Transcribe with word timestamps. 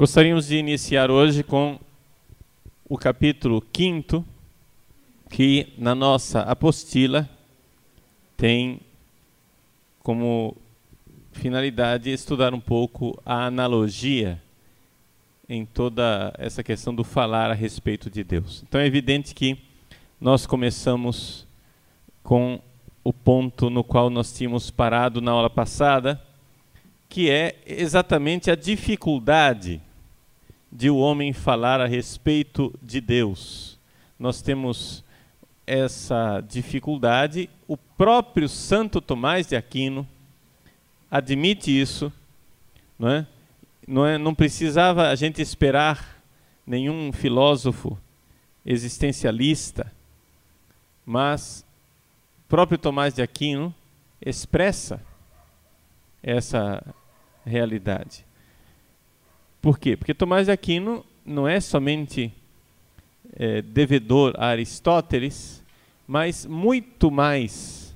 Gostaríamos 0.00 0.46
de 0.46 0.56
iniciar 0.56 1.10
hoje 1.10 1.42
com 1.42 1.78
o 2.88 2.96
capítulo 2.96 3.62
5, 3.76 4.24
que 5.28 5.74
na 5.76 5.94
nossa 5.94 6.40
apostila 6.40 7.28
tem 8.34 8.80
como 10.02 10.56
finalidade 11.32 12.08
estudar 12.08 12.54
um 12.54 12.60
pouco 12.60 13.20
a 13.26 13.44
analogia 13.44 14.40
em 15.46 15.66
toda 15.66 16.32
essa 16.38 16.62
questão 16.62 16.94
do 16.94 17.04
falar 17.04 17.50
a 17.50 17.54
respeito 17.54 18.08
de 18.08 18.24
Deus. 18.24 18.64
Então 18.66 18.80
é 18.80 18.86
evidente 18.86 19.34
que 19.34 19.58
nós 20.18 20.46
começamos 20.46 21.46
com 22.22 22.58
o 23.04 23.12
ponto 23.12 23.68
no 23.68 23.84
qual 23.84 24.08
nós 24.08 24.32
tínhamos 24.32 24.70
parado 24.70 25.20
na 25.20 25.32
aula 25.32 25.50
passada, 25.50 26.18
que 27.06 27.28
é 27.28 27.58
exatamente 27.66 28.50
a 28.50 28.54
dificuldade 28.54 29.82
de 30.70 30.88
o 30.88 30.96
homem 30.96 31.32
falar 31.32 31.80
a 31.80 31.86
respeito 31.86 32.72
de 32.82 33.00
Deus. 33.00 33.78
Nós 34.18 34.40
temos 34.40 35.04
essa 35.66 36.40
dificuldade. 36.40 37.50
O 37.66 37.76
próprio 37.76 38.48
Santo 38.48 39.00
Tomás 39.00 39.46
de 39.46 39.56
Aquino 39.56 40.06
admite 41.10 41.70
isso, 41.70 42.12
não 42.98 43.08
é? 43.08 43.26
Não, 43.86 44.06
é, 44.06 44.18
não 44.18 44.34
precisava 44.34 45.08
a 45.08 45.14
gente 45.14 45.42
esperar 45.42 46.22
nenhum 46.66 47.12
filósofo 47.12 47.98
existencialista, 48.64 49.92
mas 51.04 51.64
o 52.44 52.48
próprio 52.48 52.78
Tomás 52.78 53.14
de 53.14 53.22
Aquino 53.22 53.74
expressa 54.24 55.02
essa 56.22 56.84
realidade. 57.44 58.24
Por 59.60 59.78
quê? 59.78 59.96
Porque 59.96 60.14
Tomás 60.14 60.46
de 60.46 60.52
Aquino 60.52 61.04
não 61.24 61.46
é 61.46 61.60
somente 61.60 62.32
é, 63.36 63.60
devedor 63.62 64.34
a 64.36 64.46
Aristóteles, 64.46 65.62
mas 66.06 66.46
muito 66.46 67.10
mais 67.10 67.94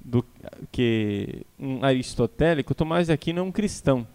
do 0.00 0.24
que 0.70 1.42
um 1.58 1.84
aristotélico, 1.84 2.74
Tomás 2.74 3.06
de 3.06 3.12
Aquino 3.12 3.38
é 3.40 3.42
um 3.42 3.52
cristão. 3.52 4.06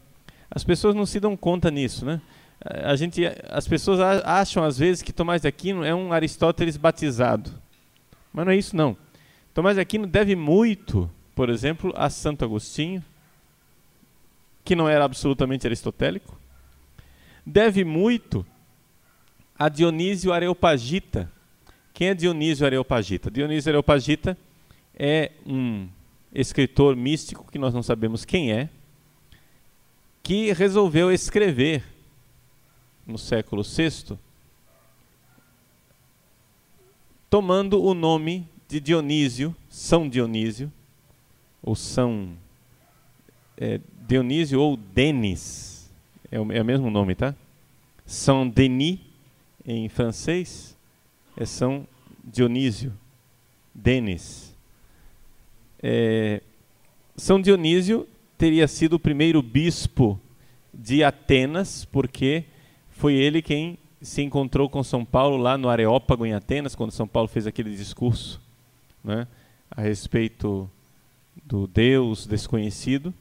As 0.52 0.64
pessoas 0.64 0.94
não 0.94 1.06
se 1.06 1.20
dão 1.20 1.36
conta 1.36 1.72
nisso, 1.72 2.06
né? 2.06 2.22
A 2.62 2.96
gente, 2.96 3.22
as 3.50 3.68
pessoas 3.68 4.00
acham 4.00 4.64
às 4.64 4.78
vezes 4.78 5.02
que 5.02 5.14
Tomás 5.14 5.42
de 5.42 5.48
Aquino 5.48 5.84
é 5.84 5.94
um 5.94 6.12
Aristóteles 6.12 6.76
batizado, 6.76 7.52
mas 8.34 8.46
não 8.46 8.52
é 8.52 8.58
isso 8.58 8.76
não. 8.76 8.98
Tomás 9.54 9.76
de 9.76 9.82
Aquino 9.82 10.06
deve 10.06 10.36
muito, 10.36 11.10
por 11.34 11.50
exemplo, 11.50 11.94
a 11.96 12.10
Santo 12.10 12.44
Agostinho, 12.44 13.04
que 14.68 14.76
não 14.76 14.90
era 14.90 15.06
absolutamente 15.06 15.66
aristotélico, 15.66 16.38
deve 17.46 17.86
muito 17.86 18.46
a 19.58 19.70
Dionísio 19.70 20.34
Areopagita. 20.34 21.32
Quem 21.94 22.10
é 22.10 22.14
Dionísio 22.14 22.66
Areopagita? 22.66 23.32
Dionísio 23.32 23.70
Areopagita 23.70 24.38
é 24.94 25.32
um 25.46 25.88
escritor 26.34 26.98
místico 26.98 27.50
que 27.50 27.58
nós 27.58 27.74
não 27.74 27.82
sabemos 27.82 28.26
quem 28.26 28.52
é, 28.52 28.68
que 30.22 30.52
resolveu 30.52 31.14
escrever 31.14 31.86
no 33.06 33.18
século 33.18 33.64
VI, 33.64 34.18
tomando 37.30 37.82
o 37.82 37.94
nome 37.94 38.46
de 38.68 38.82
Dionísio, 38.82 39.56
São 39.70 40.10
Dionísio, 40.10 40.70
ou 41.64 41.74
São 41.74 42.36
é, 43.58 43.80
Dionísio 44.08 44.62
ou 44.62 44.78
Denis, 44.78 45.92
é 46.32 46.40
o, 46.40 46.50
é 46.52 46.62
o 46.62 46.66
mesmo 46.66 46.90
nome, 46.90 47.14
tá? 47.14 47.36
São 48.06 48.48
Denis, 48.48 49.00
em 49.66 49.90
francês, 49.90 50.78
é 51.36 51.46
São 51.46 51.86
Dionísio, 52.24 52.94
Denis. 53.76 54.56
É, 55.84 56.42
São 57.18 57.42
Dionísio 57.42 58.08
teria 58.38 58.66
sido 58.68 58.94
o 58.94 59.00
primeiro 59.00 59.42
bispo 59.42 60.18
de 60.74 61.04
Atenas, 61.04 61.84
porque 61.84 62.46
foi 62.92 63.14
ele 63.14 63.42
quem 63.42 63.78
se 64.02 64.22
encontrou 64.22 64.70
com 64.70 64.84
São 64.84 65.04
Paulo 65.04 65.36
lá 65.36 65.58
no 65.58 65.68
Areópago 65.68 66.26
em 66.26 66.34
Atenas, 66.34 66.76
quando 66.76 66.92
São 66.92 67.08
Paulo 67.08 67.28
fez 67.28 67.46
aquele 67.46 67.76
discurso 67.76 68.40
né, 69.04 69.28
a 69.70 69.82
respeito 69.82 70.70
do 71.44 71.68
Deus 71.68 72.26
desconhecido. 72.26 73.14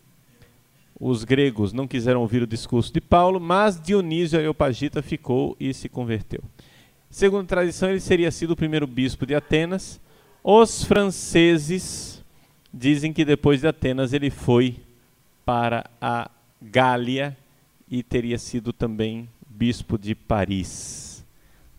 Os 0.98 1.24
gregos 1.24 1.74
não 1.74 1.86
quiseram 1.86 2.22
ouvir 2.22 2.42
o 2.42 2.46
discurso 2.46 2.92
de 2.92 3.00
Paulo, 3.00 3.38
mas 3.38 3.78
Dionísio 3.80 4.38
Areopagita 4.38 5.02
ficou 5.02 5.54
e 5.60 5.74
se 5.74 5.88
converteu. 5.88 6.42
Segundo 7.10 7.44
a 7.44 7.48
tradição, 7.48 7.90
ele 7.90 8.00
seria 8.00 8.30
sido 8.30 8.52
o 8.52 8.56
primeiro 8.56 8.86
bispo 8.86 9.26
de 9.26 9.34
Atenas. 9.34 10.00
Os 10.42 10.82
franceses 10.82 12.24
dizem 12.72 13.12
que 13.12 13.24
depois 13.24 13.60
de 13.60 13.68
Atenas 13.68 14.12
ele 14.12 14.30
foi 14.30 14.76
para 15.44 15.88
a 16.00 16.30
Gália 16.62 17.36
e 17.90 18.02
teria 18.02 18.38
sido 18.38 18.72
também 18.72 19.28
bispo 19.46 19.98
de 19.98 20.14
Paris. 20.14 21.24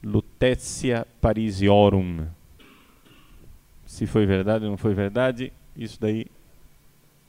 Lutetia 0.03 1.07
Parisiorum. 1.19 2.27
Se 3.85 4.05
foi 4.05 4.25
verdade 4.25 4.65
ou 4.65 4.71
não 4.71 4.77
foi 4.77 4.93
verdade, 4.93 5.51
isso 5.75 5.99
daí 5.99 6.27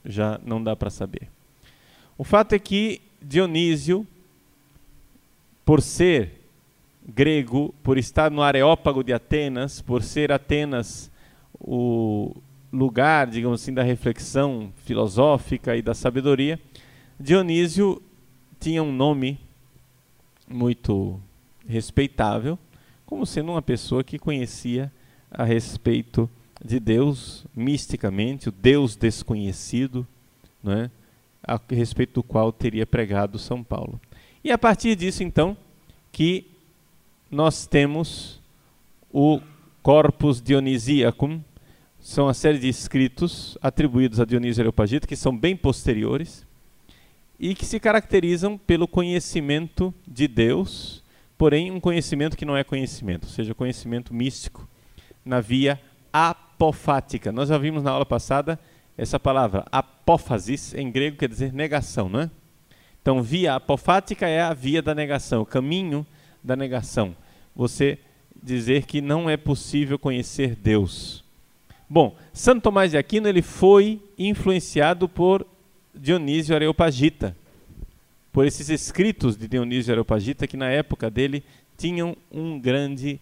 já 0.04 0.38
não 0.44 0.62
dá 0.62 0.76
para 0.76 0.90
saber. 0.90 1.28
O 2.18 2.24
fato 2.24 2.52
é 2.52 2.58
que 2.58 3.00
Dionísio, 3.22 4.04
por 5.64 5.80
ser 5.80 6.32
grego, 7.06 7.72
por 7.80 7.96
estar 7.96 8.28
no 8.28 8.42
Areópago 8.42 9.04
de 9.04 9.12
Atenas, 9.12 9.80
por 9.80 10.02
ser 10.02 10.32
Atenas 10.32 11.12
o 11.60 12.34
lugar, 12.72 13.28
digamos 13.28 13.62
assim, 13.62 13.72
da 13.72 13.84
reflexão 13.84 14.72
filosófica 14.84 15.76
e 15.76 15.80
da 15.80 15.94
sabedoria, 15.94 16.60
Dionísio 17.20 18.02
tinha 18.58 18.82
um 18.82 18.92
nome 18.92 19.38
muito 20.48 21.20
respeitável, 21.68 22.58
como 23.06 23.24
sendo 23.24 23.52
uma 23.52 23.62
pessoa 23.62 24.02
que 24.02 24.18
conhecia 24.18 24.90
a 25.30 25.44
respeito 25.44 26.28
de 26.64 26.80
Deus 26.80 27.46
misticamente, 27.54 28.48
o 28.48 28.52
Deus 28.52 28.96
desconhecido, 28.96 30.04
não 30.60 30.72
é? 30.72 30.90
A 31.42 31.58
respeito 31.70 32.14
do 32.14 32.22
qual 32.22 32.52
teria 32.52 32.86
pregado 32.86 33.38
São 33.38 33.62
Paulo. 33.62 34.00
E 34.42 34.52
a 34.52 34.58
partir 34.58 34.94
disso, 34.96 35.22
então, 35.22 35.56
que 36.12 36.46
nós 37.30 37.66
temos 37.66 38.40
o 39.12 39.40
Corpus 39.82 40.40
Dionisiacum, 40.40 41.40
são 42.00 42.26
uma 42.26 42.34
série 42.34 42.58
de 42.58 42.68
escritos 42.68 43.58
atribuídos 43.60 44.20
a 44.20 44.24
Dionísio 44.24 44.60
Areopagita, 44.60 45.06
que 45.06 45.16
são 45.16 45.36
bem 45.36 45.56
posteriores, 45.56 46.46
e 47.38 47.54
que 47.54 47.64
se 47.64 47.78
caracterizam 47.78 48.58
pelo 48.58 48.88
conhecimento 48.88 49.94
de 50.06 50.26
Deus, 50.26 51.02
porém 51.36 51.70
um 51.70 51.80
conhecimento 51.80 52.36
que 52.36 52.44
não 52.44 52.56
é 52.56 52.64
conhecimento, 52.64 53.24
ou 53.24 53.30
seja, 53.30 53.54
conhecimento 53.54 54.12
místico 54.12 54.68
na 55.24 55.40
via 55.40 55.80
apofática. 56.12 57.30
Nós 57.30 57.48
já 57.48 57.58
vimos 57.58 57.82
na 57.82 57.90
aula 57.90 58.06
passada 58.06 58.58
essa 58.98 59.20
palavra 59.20 59.64
apófasis 59.70 60.74
em 60.74 60.90
grego 60.90 61.16
quer 61.16 61.28
dizer 61.28 61.52
negação, 61.52 62.08
não 62.08 62.22
é? 62.22 62.30
Então, 63.00 63.22
via 63.22 63.54
apofática 63.54 64.26
é 64.26 64.42
a 64.42 64.52
via 64.52 64.82
da 64.82 64.92
negação, 64.92 65.42
o 65.42 65.46
caminho 65.46 66.04
da 66.42 66.56
negação. 66.56 67.16
Você 67.54 67.98
dizer 68.42 68.86
que 68.86 69.00
não 69.00 69.30
é 69.30 69.36
possível 69.36 69.98
conhecer 69.98 70.56
Deus. 70.56 71.24
Bom, 71.88 72.16
Santo 72.32 72.64
Tomás 72.64 72.90
de 72.90 72.98
Aquino 72.98 73.28
ele 73.28 73.40
foi 73.40 74.02
influenciado 74.18 75.08
por 75.08 75.46
Dionísio 75.94 76.54
Areopagita, 76.54 77.36
por 78.32 78.46
esses 78.46 78.68
escritos 78.68 79.36
de 79.36 79.48
Dionísio 79.48 79.92
Areopagita 79.92 80.46
que 80.46 80.56
na 80.56 80.68
época 80.68 81.08
dele 81.08 81.42
tinham 81.76 82.16
um 82.30 82.58
grande 82.58 83.20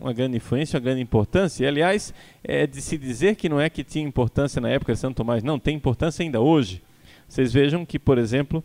uma 0.00 0.12
grande 0.12 0.38
influência, 0.38 0.76
uma 0.76 0.82
grande 0.82 1.02
importância. 1.02 1.64
E, 1.64 1.66
aliás, 1.66 2.14
é 2.42 2.66
de 2.66 2.80
se 2.80 2.96
dizer 2.96 3.36
que 3.36 3.48
não 3.48 3.60
é 3.60 3.68
que 3.68 3.84
tinha 3.84 4.06
importância 4.06 4.60
na 4.60 4.70
época 4.70 4.94
de 4.94 4.98
Santo 4.98 5.16
Tomás, 5.16 5.42
não, 5.42 5.58
tem 5.58 5.76
importância 5.76 6.22
ainda 6.22 6.40
hoje. 6.40 6.82
Vocês 7.28 7.52
vejam 7.52 7.84
que, 7.84 7.98
por 7.98 8.16
exemplo, 8.16 8.64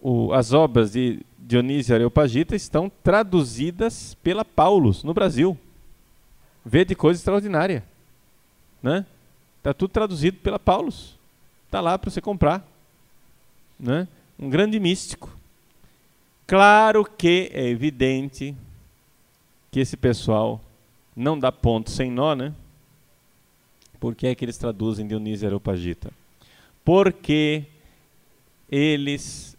o, 0.00 0.32
as 0.32 0.52
obras 0.52 0.92
de 0.92 1.20
Dionísio 1.38 1.94
Areopagita 1.94 2.54
estão 2.54 2.90
traduzidas 3.02 4.14
pela 4.22 4.44
Paulus 4.44 5.02
no 5.02 5.14
Brasil. 5.14 5.56
Vê 6.64 6.84
de 6.84 6.94
coisa 6.94 7.18
extraordinária. 7.18 7.82
Né? 8.82 9.06
Está 9.58 9.72
tudo 9.72 9.90
traduzido 9.90 10.38
pela 10.38 10.58
Paulus. 10.58 11.16
Está 11.66 11.80
lá 11.80 11.98
para 11.98 12.10
você 12.10 12.20
comprar. 12.20 12.66
Né? 13.78 14.06
Um 14.38 14.50
grande 14.50 14.78
místico. 14.78 15.34
Claro 16.46 17.04
que 17.04 17.50
é 17.52 17.68
evidente 17.68 18.54
que 19.72 19.80
esse 19.80 19.96
pessoal 19.96 20.60
não 21.16 21.36
dá 21.36 21.50
ponto 21.50 21.90
sem 21.90 22.10
nó, 22.10 22.36
né? 22.36 22.54
Por 23.98 24.14
que 24.14 24.28
é 24.28 24.34
que 24.34 24.44
eles 24.44 24.56
traduzem 24.56 25.06
Dionísio 25.06 25.48
Areopagita? 25.48 26.12
Porque 26.84 27.64
eles 28.70 29.56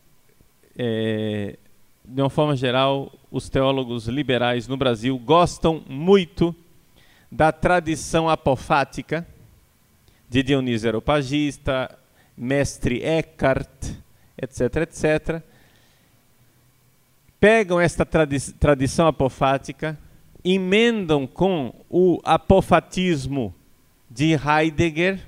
é, 0.77 1.57
de 2.05 2.21
uma 2.21 2.29
forma 2.29 2.55
geral, 2.55 3.11
os 3.31 3.49
teólogos 3.49 4.07
liberais 4.07 4.67
no 4.67 4.75
Brasil 4.75 5.17
gostam 5.17 5.81
muito 5.87 6.53
da 7.31 7.51
tradição 7.51 8.29
apofática 8.29 9.25
de 10.29 10.43
Dionísio 10.43 10.89
Areopagista, 10.89 11.97
mestre 12.37 13.01
Eckhart, 13.03 13.69
etc, 14.37 14.75
etc. 14.77 15.41
Pegam 17.39 17.79
esta 17.79 18.05
tradi 18.05 18.39
tradição 18.53 19.07
apofática, 19.07 19.97
emendam 20.43 21.25
com 21.25 21.73
o 21.89 22.19
apofatismo 22.23 23.53
de 24.09 24.33
Heidegger, 24.33 25.19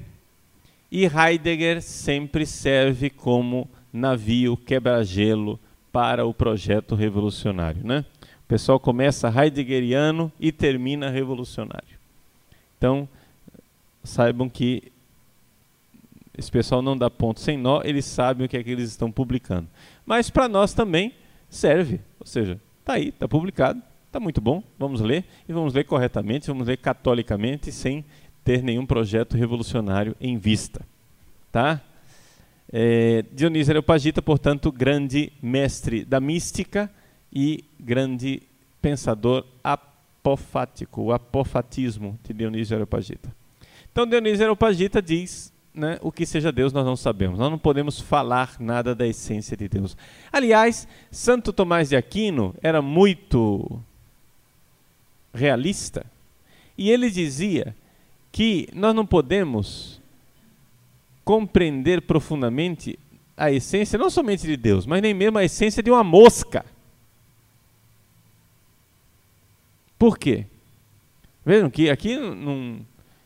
e 0.92 1.06
Heidegger 1.06 1.82
sempre 1.82 2.46
serve 2.46 3.10
como 3.10 3.68
navio 3.92 4.56
quebra-gelo 4.56 5.60
para 5.92 6.26
o 6.26 6.34
projeto 6.34 6.96
revolucionário. 6.96 7.82
Né? 7.84 8.06
O 8.46 8.48
pessoal 8.48 8.80
começa 8.80 9.30
heideggeriano 9.30 10.32
e 10.40 10.52
termina 10.52 11.10
revolucionário. 11.10 11.98
Então, 12.78 13.08
saibam 14.04 14.48
que 14.48 14.92
esse 16.38 16.52
pessoal 16.52 16.82
não 16.82 16.98
dá 16.98 17.10
ponto 17.10 17.40
sem 17.40 17.58
nó, 17.58 17.82
eles 17.84 18.06
sabem 18.06 18.46
o 18.46 18.50
que 18.50 18.58
é 18.58 18.64
que 18.64 18.70
eles 18.70 18.90
estão 18.90 19.12
publicando. 19.12 19.68
Mas 20.06 20.30
para 20.30 20.48
nós 20.48 20.74
também 20.74 21.14
serve, 21.50 22.02
ou 22.20 22.28
seja, 22.28 22.60
está 22.82 22.94
aí, 22.94 23.10
está 23.10 23.28
publicado, 23.28 23.82
está 24.16 24.20
muito 24.22 24.40
bom, 24.40 24.64
vamos 24.80 25.02
ler, 25.02 25.26
e 25.48 25.52
vamos 25.52 25.74
ler 25.74 25.84
corretamente, 25.84 26.48
vamos 26.48 26.68
ler 26.68 26.78
catolicamente, 26.78 27.70
sem 27.70 28.06
ter 28.46 28.64
nenhum 28.64 28.86
projeto 28.86 29.36
revolucionário 29.36 30.16
em 30.22 30.38
vista. 30.38 30.86
Tá? 31.52 31.82
É, 32.72 33.26
Dionísio 33.34 33.72
Areopagita, 33.72 34.22
portanto, 34.22 34.72
grande 34.72 35.34
mestre 35.42 36.06
da 36.06 36.22
mística 36.22 36.90
e 37.32 37.66
grande 37.78 38.42
pensador 38.82 39.46
apofático, 39.62 41.02
o 41.02 41.12
apofatismo 41.12 42.18
de 42.24 42.34
Dionísio 42.34 42.76
Areopagita. 42.76 43.36
Então, 43.92 44.08
Dionísio 44.08 44.44
Areopagita 44.44 45.02
diz 45.02 45.54
né, 45.74 46.00
o 46.02 46.10
que 46.10 46.26
seja 46.26 46.54
Deus 46.54 46.72
nós 46.72 46.86
não 46.86 46.96
sabemos. 46.96 47.38
Nós 47.38 47.52
não 47.52 47.60
podemos 47.60 48.00
falar 48.00 48.56
nada 48.62 48.96
da 48.96 49.06
essência 49.06 49.58
de 49.58 49.68
Deus. 49.68 49.98
Aliás, 50.32 50.88
Santo 51.12 51.52
Tomás 51.52 51.90
de 51.90 51.98
Aquino 51.98 52.56
era 52.62 52.82
muito 52.82 53.84
realista 55.36 56.06
e 56.78 56.90
ele 56.90 57.10
dizia 57.10 57.76
que 58.32 58.68
nós 58.74 58.94
não 58.94 59.06
podemos 59.06 60.02
compreender 61.24 62.02
profundamente 62.02 63.00
a 63.38 63.52
essência 63.52 63.98
não 63.98 64.10
somente 64.10 64.46
de 64.46 64.56
Deus, 64.56 64.86
mas 64.86 65.02
nem 65.02 65.14
mesmo 65.14 65.38
a 65.38 65.44
essência 65.44 65.82
de 65.82 65.90
uma 65.90 66.04
mosca. 66.04 66.66
Por 69.98 70.18
quê? 70.18 70.46
Vejam 71.46 71.70
que 71.70 71.90
aqui 71.90 72.18
não, 72.18 72.86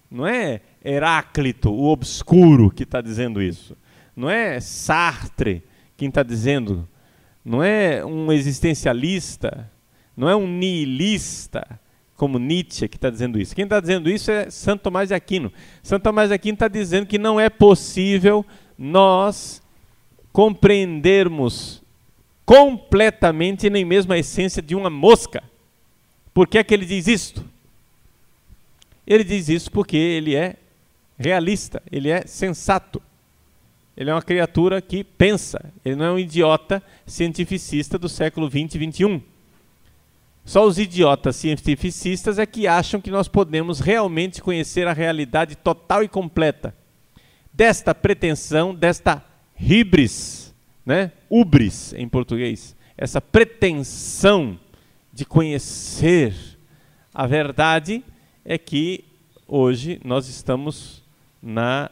não 0.10 0.28
é 0.28 0.62
Heráclito, 0.84 1.72
o 1.72 1.90
obscuro, 1.90 2.72
que 2.72 2.84
está 2.84 3.02
dizendo 3.02 3.42
isso. 3.42 3.76
Não 4.16 4.30
é 4.30 4.60
Sartre 4.60 5.64
quem 5.98 6.08
está 6.08 6.24
dizendo. 6.24 6.88
Não 7.44 7.64
é 7.64 8.06
um 8.06 8.32
existencialista. 8.32 9.70
Não 10.16 10.30
é 10.30 10.36
um 10.36 10.48
nihilista 10.48 11.80
como 12.20 12.38
Nietzsche 12.38 12.90
que 12.90 12.98
está 12.98 13.10
dizendo 13.10 13.40
isso. 13.40 13.56
Quem 13.56 13.64
está 13.64 13.80
dizendo 13.80 14.10
isso 14.10 14.30
é 14.30 14.50
Santo 14.50 14.84
Tomás 14.84 15.08
de 15.08 15.16
Aquino. 15.16 15.52
Santo 15.82 16.04
Tomás 16.04 16.28
de 16.28 16.36
Aquino 16.36 16.56
está 16.56 16.68
dizendo 16.68 17.08
que 17.08 17.18
não 17.18 17.40
é 17.40 17.50
possível 17.50 18.46
nós 18.78 19.64
compreendermos 20.34 21.82
completamente 22.46 23.70
nem 23.70 23.86
mesmo 23.86 24.12
a 24.12 24.18
essência 24.18 24.62
de 24.62 24.76
uma 24.76 24.90
mosca. 24.90 25.42
Por 26.34 26.46
que 26.46 26.58
é 26.58 26.64
que 26.64 26.74
ele 26.74 26.86
diz 26.86 27.08
isto? 27.08 27.46
Ele 29.08 29.24
diz 29.24 29.48
isso 29.48 29.72
porque 29.72 29.96
ele 29.96 30.36
é 30.36 30.58
realista, 31.18 31.82
ele 31.90 32.10
é 32.10 32.28
sensato. 32.28 33.02
Ele 33.96 34.10
é 34.10 34.14
uma 34.14 34.22
criatura 34.22 34.82
que 34.82 35.06
pensa, 35.06 35.72
ele 35.86 35.96
não 35.96 36.06
é 36.06 36.12
um 36.12 36.20
idiota 36.20 36.84
cientificista 37.06 37.98
do 37.98 38.10
século 38.10 38.50
20 38.50 38.76
e 38.76 38.78
21. 38.78 39.22
Só 40.50 40.66
os 40.66 40.80
idiotas 40.80 41.36
cientificistas 41.36 42.40
é 42.40 42.46
que 42.48 42.66
acham 42.66 43.00
que 43.00 43.12
nós 43.12 43.28
podemos 43.28 43.80
realmente 43.80 44.42
conhecer 44.42 44.88
a 44.88 44.94
realidade 44.94 45.56
total 45.56 46.04
e 46.04 46.08
completa 46.08 46.74
desta 47.54 47.94
pretensão, 47.94 48.74
desta 48.74 49.24
hibris, 49.60 50.52
né? 50.84 51.12
Ubris 51.30 51.94
em 51.94 52.10
português, 52.10 52.76
essa 52.98 53.22
pretensão 53.22 54.60
de 55.14 55.24
conhecer 55.24 56.34
a 57.14 57.28
verdade 57.28 58.04
é 58.44 58.58
que 58.58 59.06
hoje 59.48 60.02
nós 60.04 60.28
estamos 60.28 61.04
na 61.40 61.92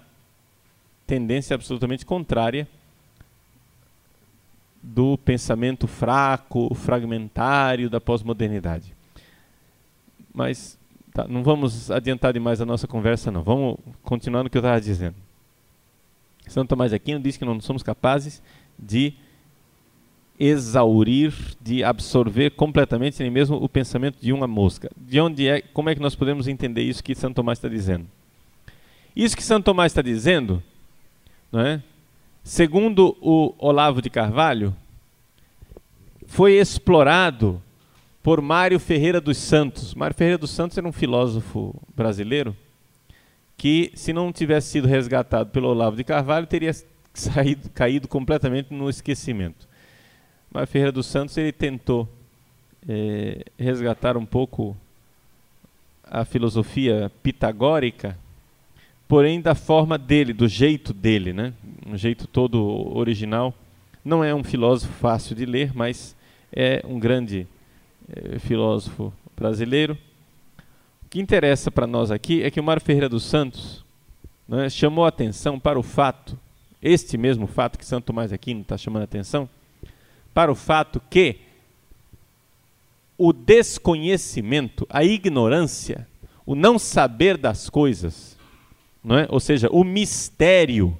tendência 1.05 1.53
absolutamente 1.53 2.07
contrária 2.07 2.67
do 4.87 5.17
pensamento 5.17 5.85
fraco, 5.85 6.73
fragmentário 6.73 7.89
da 7.89 7.99
pós-modernidade. 7.99 8.95
Mas 10.33 10.79
tá, 11.13 11.27
não 11.27 11.43
vamos 11.43 11.91
adiantar 11.91 12.31
demais 12.31 12.61
a 12.61 12.65
nossa 12.65 12.87
conversa, 12.87 13.29
não. 13.29 13.43
Vamos 13.43 13.77
continuar 14.01 14.43
no 14.43 14.49
que 14.49 14.57
eu 14.57 14.61
estava 14.61 14.79
dizendo. 14.79 15.15
Santo 16.47 16.69
Tomás 16.69 16.91
de 16.91 16.95
Aquino 16.95 17.19
diz 17.19 17.35
que 17.35 17.43
não 17.43 17.59
somos 17.59 17.83
capazes 17.83 18.41
de 18.79 19.13
exaurir, 20.39 21.33
de 21.59 21.83
absorver 21.83 22.51
completamente 22.51 23.21
nem 23.21 23.29
mesmo 23.29 23.57
o 23.57 23.67
pensamento 23.67 24.17
de 24.21 24.31
uma 24.31 24.47
mosca. 24.47 24.89
De 24.95 25.19
onde 25.19 25.49
é, 25.49 25.61
como 25.61 25.89
é 25.89 25.95
que 25.95 26.01
nós 26.01 26.15
podemos 26.15 26.47
entender 26.47 26.83
isso 26.83 27.03
que 27.03 27.13
Santo 27.13 27.35
Tomás 27.35 27.57
está 27.57 27.67
dizendo? 27.67 28.07
Isso 29.13 29.35
que 29.35 29.43
Santo 29.43 29.65
Tomás 29.65 29.91
está 29.91 30.01
dizendo, 30.01 30.63
não 31.51 31.59
é? 31.59 31.83
Segundo 32.47 33.17
o 33.19 33.53
Olavo 33.59 34.01
de 34.01 34.09
Carvalho, 34.09 34.73
foi 36.27 36.53
explorado 36.53 37.61
por 38.23 38.41
Mário 38.41 38.79
Ferreira 38.79 39.19
dos 39.19 39.37
Santos. 39.37 39.93
Mário 39.93 40.15
Ferreira 40.15 40.37
dos 40.37 40.51
Santos 40.51 40.77
era 40.77 40.87
um 40.87 40.93
filósofo 40.93 41.75
brasileiro 41.93 42.55
que, 43.57 43.91
se 43.95 44.13
não 44.13 44.31
tivesse 44.31 44.69
sido 44.69 44.87
resgatado 44.87 45.49
pelo 45.49 45.67
Olavo 45.67 45.97
de 45.97 46.05
Carvalho, 46.05 46.47
teria 46.47 46.71
saído, 47.13 47.69
caído 47.71 48.07
completamente 48.07 48.73
no 48.73 48.89
esquecimento. 48.89 49.67
Mário 50.49 50.69
Ferreira 50.69 50.93
dos 50.93 51.05
Santos 51.05 51.35
ele 51.35 51.51
tentou 51.51 52.07
é, 52.87 53.43
resgatar 53.59 54.15
um 54.15 54.25
pouco 54.25 54.75
a 56.01 56.23
filosofia 56.23 57.11
pitagórica 57.21 58.17
porém 59.07 59.39
da 59.41 59.55
forma 59.55 59.97
dele, 59.97 60.33
do 60.33 60.47
jeito 60.47 60.93
dele, 60.93 61.31
né? 61.33 61.53
Um 61.85 61.97
jeito 61.97 62.27
todo 62.27 62.95
original. 62.95 63.53
Não 64.03 64.23
é 64.23 64.33
um 64.33 64.43
filósofo 64.43 64.93
fácil 64.93 65.35
de 65.35 65.45
ler, 65.45 65.71
mas 65.73 66.15
é 66.51 66.83
um 66.85 66.99
grande 66.99 67.47
é, 68.09 68.39
filósofo 68.39 69.13
brasileiro. 69.35 69.97
O 71.05 71.09
que 71.09 71.19
interessa 71.19 71.71
para 71.71 71.87
nós 71.87 72.11
aqui 72.11 72.43
é 72.43 72.51
que 72.51 72.59
o 72.59 72.63
Mário 72.63 72.81
Ferreira 72.81 73.07
dos 73.07 73.23
Santos 73.23 73.83
né, 74.47 74.69
chamou 74.69 75.05
atenção 75.05 75.59
para 75.59 75.79
o 75.79 75.83
fato, 75.83 76.37
este 76.81 77.17
mesmo 77.17 77.47
fato 77.47 77.77
que 77.77 77.85
Santo 77.85 78.05
Tomás 78.05 78.31
Aquino 78.31 78.61
está 78.61 78.77
chamando 78.77 79.03
atenção, 79.03 79.49
para 80.33 80.51
o 80.51 80.55
fato 80.55 81.01
que 81.09 81.37
o 83.17 83.33
desconhecimento, 83.33 84.85
a 84.89 85.03
ignorância, 85.03 86.07
o 86.45 86.53
não 86.53 86.77
saber 86.77 87.37
das 87.37 87.69
coisas, 87.69 88.36
não 89.07 89.17
é? 89.17 89.25
ou 89.29 89.39
seja, 89.39 89.69
o 89.71 89.85
mistério, 89.85 90.99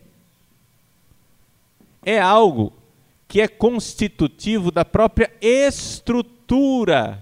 é 2.06 2.18
algo 2.18 2.72
que 3.28 3.42
é 3.42 3.50
constitutivo 3.50 4.72
da 4.72 4.86
própria 4.86 5.30
estrutura 5.42 7.22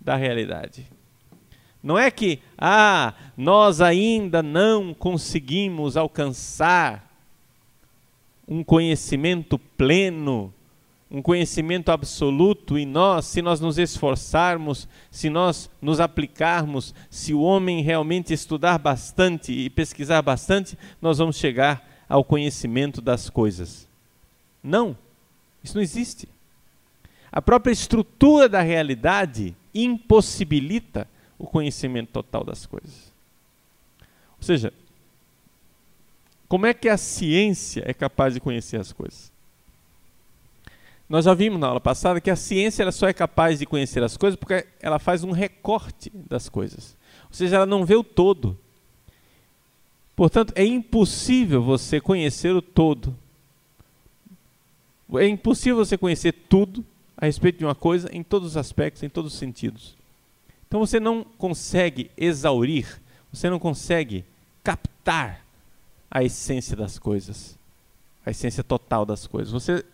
da 0.00 0.16
realidade. 0.16 0.90
Não 1.80 1.96
é 1.96 2.10
que, 2.10 2.40
ah, 2.58 3.14
nós 3.36 3.80
ainda 3.80 4.42
não 4.42 4.92
conseguimos 4.92 5.96
alcançar 5.96 7.08
um 8.48 8.64
conhecimento 8.64 9.56
pleno 9.56 10.52
um 11.14 11.22
conhecimento 11.22 11.92
absoluto 11.92 12.76
em 12.76 12.84
nós, 12.84 13.26
se 13.26 13.40
nós 13.40 13.60
nos 13.60 13.78
esforçarmos, 13.78 14.88
se 15.12 15.30
nós 15.30 15.70
nos 15.80 16.00
aplicarmos, 16.00 16.92
se 17.08 17.32
o 17.32 17.40
homem 17.40 17.82
realmente 17.82 18.32
estudar 18.32 18.78
bastante 18.78 19.52
e 19.52 19.70
pesquisar 19.70 20.22
bastante, 20.22 20.76
nós 21.00 21.18
vamos 21.18 21.36
chegar 21.36 21.88
ao 22.08 22.24
conhecimento 22.24 23.00
das 23.00 23.30
coisas. 23.30 23.86
Não, 24.60 24.98
isso 25.62 25.76
não 25.76 25.82
existe. 25.82 26.28
A 27.30 27.40
própria 27.40 27.70
estrutura 27.70 28.48
da 28.48 28.60
realidade 28.60 29.56
impossibilita 29.72 31.06
o 31.38 31.46
conhecimento 31.46 32.10
total 32.10 32.42
das 32.42 32.66
coisas. 32.66 33.12
Ou 34.36 34.42
seja, 34.42 34.72
como 36.48 36.66
é 36.66 36.74
que 36.74 36.88
a 36.88 36.96
ciência 36.96 37.84
é 37.86 37.94
capaz 37.94 38.34
de 38.34 38.40
conhecer 38.40 38.80
as 38.80 38.92
coisas? 38.92 39.33
Nós 41.08 41.24
já 41.24 41.34
vimos 41.34 41.60
na 41.60 41.68
aula 41.68 41.80
passada 41.80 42.20
que 42.20 42.30
a 42.30 42.36
ciência 42.36 42.82
ela 42.82 42.92
só 42.92 43.06
é 43.06 43.12
capaz 43.12 43.58
de 43.58 43.66
conhecer 43.66 44.02
as 44.02 44.16
coisas 44.16 44.38
porque 44.38 44.66
ela 44.80 44.98
faz 44.98 45.22
um 45.22 45.30
recorte 45.30 46.10
das 46.14 46.48
coisas. 46.48 46.96
Ou 47.28 47.34
seja, 47.34 47.56
ela 47.56 47.66
não 47.66 47.84
vê 47.84 47.94
o 47.94 48.04
todo. 48.04 48.58
Portanto, 50.16 50.52
é 50.56 50.64
impossível 50.64 51.62
você 51.62 52.00
conhecer 52.00 52.54
o 52.54 52.62
todo. 52.62 53.14
É 55.16 55.28
impossível 55.28 55.76
você 55.76 55.98
conhecer 55.98 56.32
tudo 56.32 56.84
a 57.16 57.26
respeito 57.26 57.58
de 57.58 57.64
uma 57.64 57.74
coisa 57.74 58.08
em 58.12 58.22
todos 58.22 58.48
os 58.48 58.56
aspectos, 58.56 59.02
em 59.02 59.08
todos 59.08 59.32
os 59.32 59.38
sentidos. 59.38 59.94
Então 60.66 60.80
você 60.80 60.98
não 60.98 61.24
consegue 61.38 62.10
exaurir, 62.16 63.00
você 63.32 63.50
não 63.50 63.58
consegue 63.58 64.24
captar 64.62 65.44
a 66.10 66.24
essência 66.24 66.76
das 66.76 66.98
coisas, 66.98 67.58
a 68.24 68.30
essência 68.30 68.64
total 68.64 69.04
das 69.04 69.26
coisas. 69.26 69.52
Você 69.52 69.84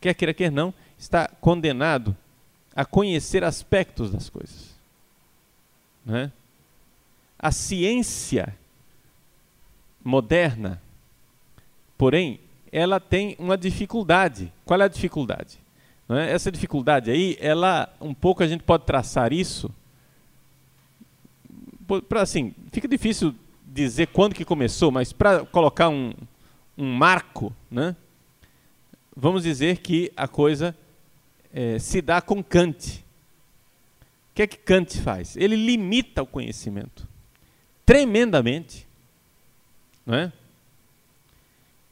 quer 0.00 0.14
queira, 0.14 0.34
quer 0.34 0.50
não, 0.50 0.72
está 0.98 1.28
condenado 1.40 2.16
a 2.74 2.84
conhecer 2.84 3.42
aspectos 3.42 4.10
das 4.10 4.28
coisas. 4.28 4.74
Né? 6.04 6.30
A 7.38 7.50
ciência 7.50 8.54
moderna, 10.04 10.80
porém, 11.98 12.38
ela 12.70 13.00
tem 13.00 13.34
uma 13.38 13.56
dificuldade. 13.56 14.52
Qual 14.64 14.80
é 14.80 14.84
a 14.84 14.88
dificuldade? 14.88 15.58
É? 16.08 16.30
Essa 16.30 16.52
dificuldade 16.52 17.10
aí, 17.10 17.36
ela 17.40 17.92
um 18.00 18.14
pouco 18.14 18.42
a 18.42 18.46
gente 18.46 18.62
pode 18.62 18.84
traçar 18.84 19.32
isso. 19.32 19.70
Para 22.08 22.22
assim, 22.22 22.54
fica 22.70 22.86
difícil 22.86 23.34
dizer 23.64 24.08
quando 24.08 24.34
que 24.34 24.44
começou, 24.44 24.90
mas 24.90 25.12
para 25.12 25.44
colocar 25.46 25.88
um, 25.88 26.12
um 26.78 26.92
marco, 26.92 27.52
né? 27.70 27.96
Vamos 29.16 29.42
dizer 29.42 29.78
que 29.78 30.12
a 30.14 30.28
coisa 30.28 30.76
é, 31.52 31.78
se 31.78 32.02
dá 32.02 32.20
com 32.20 32.44
Kant. 32.44 33.02
O 34.30 34.34
que 34.34 34.42
é 34.42 34.46
que 34.46 34.58
Kant 34.58 35.00
faz? 35.00 35.36
Ele 35.36 35.56
limita 35.56 36.22
o 36.22 36.26
conhecimento 36.26 37.08
tremendamente, 37.86 38.84
não 40.04 40.16
é? 40.16 40.32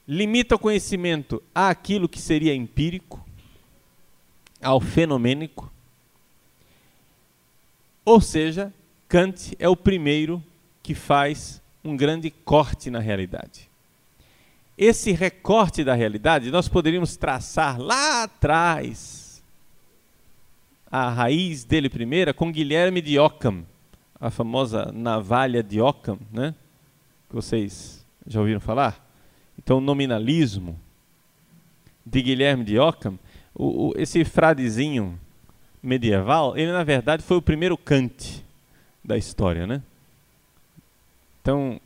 Limita 0.06 0.56
o 0.56 0.58
conhecimento 0.58 1.42
àquilo 1.54 2.08
que 2.08 2.20
seria 2.20 2.52
empírico, 2.52 3.24
ao 4.60 4.80
fenomênico. 4.80 5.72
Ou 8.04 8.20
seja, 8.20 8.74
Kant 9.08 9.54
é 9.58 9.68
o 9.68 9.76
primeiro 9.76 10.42
que 10.82 10.94
faz 10.94 11.62
um 11.82 11.96
grande 11.96 12.30
corte 12.30 12.90
na 12.90 12.98
realidade. 12.98 13.70
Esse 14.76 15.12
recorte 15.12 15.84
da 15.84 15.94
realidade 15.94 16.50
nós 16.50 16.68
poderíamos 16.68 17.16
traçar 17.16 17.80
lá 17.80 18.24
atrás, 18.24 19.42
a 20.90 21.08
raiz 21.10 21.64
dele 21.64 21.88
primeira, 21.88 22.34
com 22.34 22.50
Guilherme 22.50 23.00
de 23.00 23.18
Ockham, 23.18 23.64
a 24.20 24.30
famosa 24.30 24.90
navalha 24.92 25.62
de 25.62 25.80
Ockham, 25.80 26.18
né? 26.32 26.54
que 27.28 27.34
vocês 27.34 28.06
já 28.26 28.38
ouviram 28.38 28.60
falar? 28.60 29.04
Então, 29.58 29.80
nominalismo 29.80 30.78
de 32.06 32.22
Guilherme 32.22 32.64
de 32.64 32.78
Ockham, 32.78 33.18
o, 33.52 33.88
o, 33.88 33.92
esse 33.96 34.24
fradezinho 34.24 35.18
medieval, 35.82 36.56
ele 36.56 36.70
na 36.70 36.84
verdade 36.84 37.22
foi 37.24 37.36
o 37.36 37.42
primeiro 37.42 37.76
Kant 37.76 38.44
da 39.02 39.18
história, 39.18 39.66
né? 39.66 39.82
Então, 41.42 41.80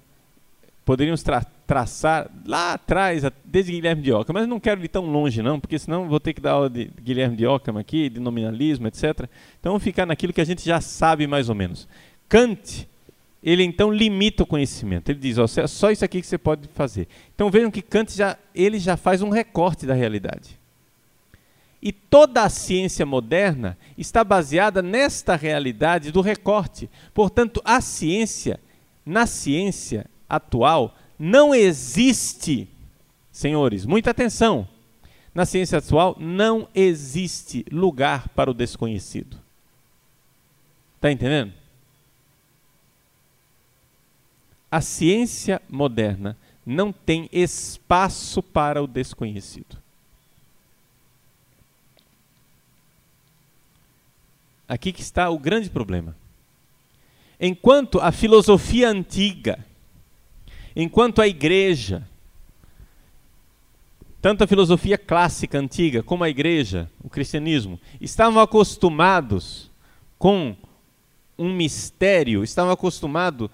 poderíamos 0.85 1.23
tra 1.23 1.45
traçar 1.69 2.31
lá 2.47 2.73
atrás, 2.73 3.23
desde 3.45 3.73
Guilherme 3.73 4.01
de 4.01 4.11
Ockham, 4.11 4.33
mas 4.33 4.49
não 4.49 4.59
quero 4.59 4.83
ir 4.83 4.89
tão 4.89 5.05
longe 5.05 5.43
não, 5.43 5.61
porque 5.61 5.79
senão 5.79 6.09
vou 6.09 6.19
ter 6.19 6.33
que 6.33 6.41
dar 6.41 6.53
aula 6.53 6.71
de 6.71 6.91
Guilherme 7.03 7.37
de 7.37 7.47
Ockham 7.47 7.79
aqui, 7.79 8.09
de 8.09 8.19
nominalismo, 8.19 8.89
etc. 8.89 9.29
Então 9.61 9.73
vamos 9.73 9.83
ficar 9.83 10.07
naquilo 10.07 10.33
que 10.33 10.41
a 10.41 10.47
gente 10.47 10.65
já 10.65 10.81
sabe 10.81 11.27
mais 11.27 11.51
ou 11.51 11.55
menos. 11.55 11.87
Kant, 12.27 12.89
ele 13.45 13.63
então 13.63 13.93
limita 13.93 14.45
o 14.45 14.47
conhecimento. 14.47 15.11
Ele 15.11 15.19
diz, 15.19 15.37
ó, 15.37 15.47
só 15.47 15.91
isso 15.91 16.03
aqui 16.03 16.23
que 16.23 16.27
você 16.27 16.39
pode 16.39 16.67
fazer. 16.69 17.07
Então 17.35 17.51
vejam 17.51 17.71
que 17.71 17.83
Kant 17.83 18.17
já, 18.17 18.39
ele 18.55 18.79
já 18.79 18.97
faz 18.97 19.21
um 19.21 19.29
recorte 19.29 19.85
da 19.85 19.93
realidade. 19.93 20.59
E 21.83 21.93
toda 21.93 22.45
a 22.45 22.49
ciência 22.49 23.05
moderna 23.05 23.77
está 23.99 24.25
baseada 24.25 24.81
nesta 24.81 25.37
realidade 25.37 26.11
do 26.11 26.23
recorte. 26.23 26.89
Portanto, 27.13 27.61
a 27.63 27.83
ciência, 27.83 28.59
na 29.05 29.27
ciência, 29.27 30.07
atual, 30.27 30.97
não 31.19 31.55
existe, 31.55 32.69
senhores, 33.33 33.85
muita 33.85 34.11
atenção. 34.11 34.69
Na 35.35 35.45
ciência 35.45 35.79
atual, 35.79 36.17
não 36.19 36.69
existe 36.75 37.65
lugar 37.71 38.29
para 38.31 38.51
o 38.51 38.55
desconhecido. 38.55 39.39
Está 40.97 41.11
entendendo? 41.11 41.53
A 44.71 44.81
ciência 44.81 45.63
moderna 45.69 46.37
não 46.65 46.93
tem 46.93 47.29
espaço 47.33 48.43
para 48.43 48.83
o 48.83 48.87
desconhecido. 48.87 49.79
Aqui 54.69 54.93
que 54.93 55.01
está 55.01 55.31
o 55.31 55.39
grande 55.39 55.71
problema. 55.71 56.15
Enquanto 57.41 58.01
a 58.01 58.13
filosofia 58.13 58.91
antiga 58.91 59.65
Enquanto 60.81 61.21
a 61.21 61.27
igreja, 61.27 62.07
tanto 64.23 64.45
a 64.45 64.47
filosofia 64.47 64.97
clássica 64.97 65.59
antiga 65.59 66.05
como 66.05 66.23
a 66.23 66.31
igreja, 66.31 66.89
o 67.03 67.11
cristianismo, 67.11 67.81
estavam 68.01 68.41
acostumados 68.41 69.73
com 70.17 70.55
um 71.37 71.53
mistério, 71.53 72.45
estavam 72.45 72.71
acostumados 72.71 73.51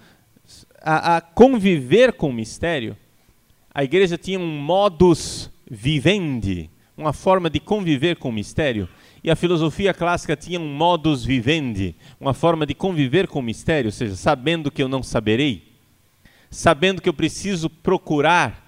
a, 0.83 1.16
a 1.16 1.21
conviver 1.23 2.12
com 2.12 2.28
o 2.28 2.33
mistério, 2.33 2.95
a 3.75 3.83
igreja 3.83 4.19
tinha 4.19 4.38
um 4.38 4.59
modus 4.59 5.50
vivendi, 5.66 6.69
uma 6.95 7.14
forma 7.14 7.49
de 7.49 7.59
conviver 7.59 8.16
com 8.16 8.28
o 8.28 8.33
mistério, 8.33 8.87
e 9.23 9.31
a 9.31 9.37
filosofia 9.37 9.95
clássica 9.95 10.37
tinha 10.37 10.61
um 10.61 10.69
modus 10.75 11.25
vivendi, 11.25 11.95
uma 12.21 12.35
forma 12.35 12.66
de 12.66 12.75
conviver 12.75 13.26
com 13.28 13.38
o 13.38 13.43
mistério, 13.43 13.88
ou 13.88 13.93
seja, 13.93 14.14
sabendo 14.14 14.71
que 14.71 14.83
eu 14.83 14.88
não 14.88 15.02
saberei 15.02 15.74
sabendo 16.55 17.03
que 17.03 17.09
eu 17.09 17.15
preciso 17.15 17.69
procurar 17.69 18.63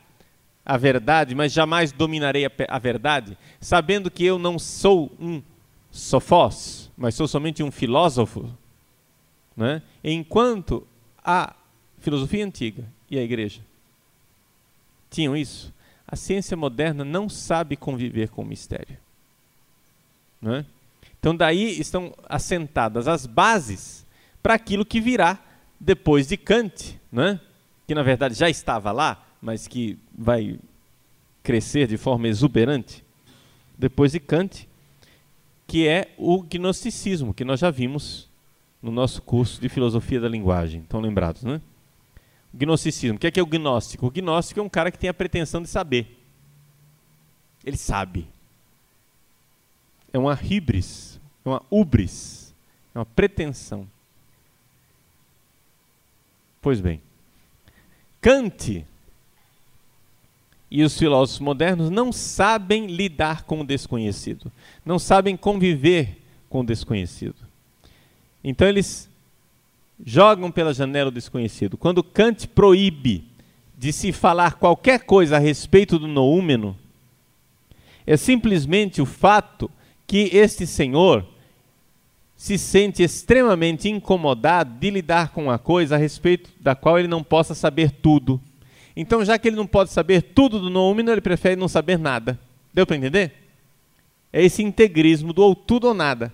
a 0.64 0.76
verdade, 0.76 1.36
mas 1.36 1.52
jamais 1.52 1.92
dominarei 1.92 2.44
a, 2.44 2.50
a 2.68 2.78
verdade, 2.80 3.38
sabendo 3.60 4.10
que 4.10 4.24
eu 4.24 4.40
não 4.40 4.58
sou 4.58 5.14
um 5.20 5.40
sofós, 5.88 6.90
mas 6.96 7.14
sou 7.14 7.28
somente 7.28 7.62
um 7.62 7.70
filósofo, 7.70 8.52
né? 9.56 9.80
enquanto 10.02 10.84
a 11.24 11.54
filosofia 12.00 12.44
antiga 12.44 12.84
e 13.08 13.16
a 13.18 13.22
igreja 13.22 13.60
tinham 15.08 15.36
isso, 15.36 15.72
a 16.08 16.16
ciência 16.16 16.56
moderna 16.56 17.04
não 17.04 17.28
sabe 17.28 17.76
conviver 17.76 18.30
com 18.30 18.42
o 18.42 18.46
mistério. 18.46 18.98
Né? 20.42 20.66
Então, 21.20 21.36
daí 21.36 21.80
estão 21.80 22.12
assentadas 22.28 23.06
as 23.06 23.26
bases 23.26 24.04
para 24.42 24.54
aquilo 24.54 24.84
que 24.84 25.00
virá 25.00 25.38
depois 25.78 26.26
de 26.26 26.36
Kant. 26.36 27.00
Né? 27.10 27.40
Que 27.86 27.94
na 27.94 28.02
verdade 28.02 28.34
já 28.34 28.50
estava 28.50 28.90
lá, 28.92 29.24
mas 29.40 29.68
que 29.68 29.98
vai 30.16 30.58
crescer 31.42 31.86
de 31.86 31.96
forma 31.96 32.26
exuberante, 32.26 33.04
depois 33.78 34.12
de 34.12 34.20
Kant, 34.20 34.68
que 35.66 35.86
é 35.86 36.12
o 36.16 36.42
gnosticismo, 36.42 37.34
que 37.34 37.44
nós 37.44 37.60
já 37.60 37.70
vimos 37.70 38.28
no 38.82 38.90
nosso 38.90 39.22
curso 39.22 39.60
de 39.60 39.68
filosofia 39.68 40.20
da 40.20 40.28
linguagem. 40.28 40.80
Estão 40.80 41.00
lembrados, 41.00 41.42
né? 41.42 41.60
O 42.52 42.56
gnosticismo. 42.56 43.16
O 43.16 43.20
que 43.20 43.26
é, 43.26 43.30
que 43.30 43.40
é 43.40 43.42
o 43.42 43.46
gnóstico? 43.46 44.06
O 44.06 44.10
gnóstico 44.10 44.60
é 44.60 44.62
um 44.62 44.68
cara 44.68 44.90
que 44.90 44.98
tem 44.98 45.10
a 45.10 45.14
pretensão 45.14 45.60
de 45.62 45.68
saber. 45.68 46.18
Ele 47.64 47.76
sabe. 47.76 48.26
É 50.12 50.18
uma 50.18 50.38
hibris, 50.40 51.20
é 51.44 51.48
uma 51.48 51.62
ubris, 51.70 52.54
é 52.94 52.98
uma 52.98 53.06
pretensão. 53.06 53.86
Pois 56.62 56.80
bem, 56.80 57.00
Kant 58.26 58.84
e 60.68 60.82
os 60.82 60.98
filósofos 60.98 61.38
modernos 61.38 61.90
não 61.90 62.10
sabem 62.10 62.86
lidar 62.88 63.44
com 63.44 63.60
o 63.60 63.64
desconhecido, 63.64 64.50
não 64.84 64.98
sabem 64.98 65.36
conviver 65.36 66.20
com 66.50 66.58
o 66.58 66.66
desconhecido. 66.66 67.36
Então 68.42 68.66
eles 68.66 69.08
jogam 70.04 70.50
pela 70.50 70.74
janela 70.74 71.10
o 71.10 71.12
desconhecido. 71.12 71.76
Quando 71.76 72.02
Kant 72.02 72.48
proíbe 72.48 73.24
de 73.78 73.92
se 73.92 74.10
falar 74.10 74.54
qualquer 74.54 75.04
coisa 75.04 75.36
a 75.36 75.38
respeito 75.38 75.96
do 75.96 76.08
noúmeno, 76.08 76.76
é 78.04 78.16
simplesmente 78.16 79.00
o 79.00 79.06
fato 79.06 79.70
que 80.04 80.30
este 80.36 80.66
senhor 80.66 81.24
se 82.36 82.58
sente 82.58 83.02
extremamente 83.02 83.88
incomodado 83.88 84.78
de 84.78 84.90
lidar 84.90 85.30
com 85.30 85.44
uma 85.44 85.58
coisa 85.58 85.94
a 85.94 85.98
respeito 85.98 86.50
da 86.60 86.74
qual 86.74 86.98
ele 86.98 87.08
não 87.08 87.22
possa 87.22 87.54
saber 87.54 87.90
tudo. 87.90 88.40
Então, 88.94 89.24
já 89.24 89.38
que 89.38 89.48
ele 89.48 89.56
não 89.56 89.66
pode 89.66 89.90
saber 89.90 90.22
tudo 90.22 90.60
do 90.60 90.70
noúmeno, 90.70 91.10
ele 91.10 91.20
prefere 91.20 91.56
não 91.56 91.68
saber 91.68 91.98
nada. 91.98 92.38
Deu 92.72 92.86
para 92.86 92.96
entender? 92.96 93.32
É 94.32 94.44
esse 94.44 94.62
integrismo 94.62 95.32
do 95.32 95.42
ou 95.42 95.54
tudo 95.54 95.88
ou 95.88 95.94
nada. 95.94 96.32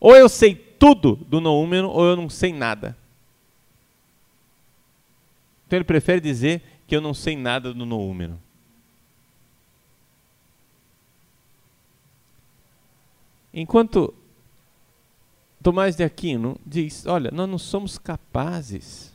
Ou 0.00 0.16
eu 0.16 0.28
sei 0.28 0.54
tudo 0.54 1.16
do 1.28 1.40
noúmeno, 1.40 1.88
ou 1.88 2.04
eu 2.04 2.16
não 2.16 2.28
sei 2.28 2.52
nada. 2.52 2.96
Então 5.66 5.76
ele 5.76 5.84
prefere 5.84 6.20
dizer 6.20 6.62
que 6.86 6.96
eu 6.96 7.00
não 7.00 7.14
sei 7.14 7.36
nada 7.36 7.72
do 7.72 7.86
noúmeno. 7.86 8.40
Enquanto 13.52 14.14
Tomás 15.62 15.96
de 15.96 16.02
Aquino 16.02 16.58
diz: 16.64 17.06
Olha, 17.06 17.30
nós 17.30 17.48
não 17.48 17.58
somos 17.58 17.98
capazes 17.98 19.12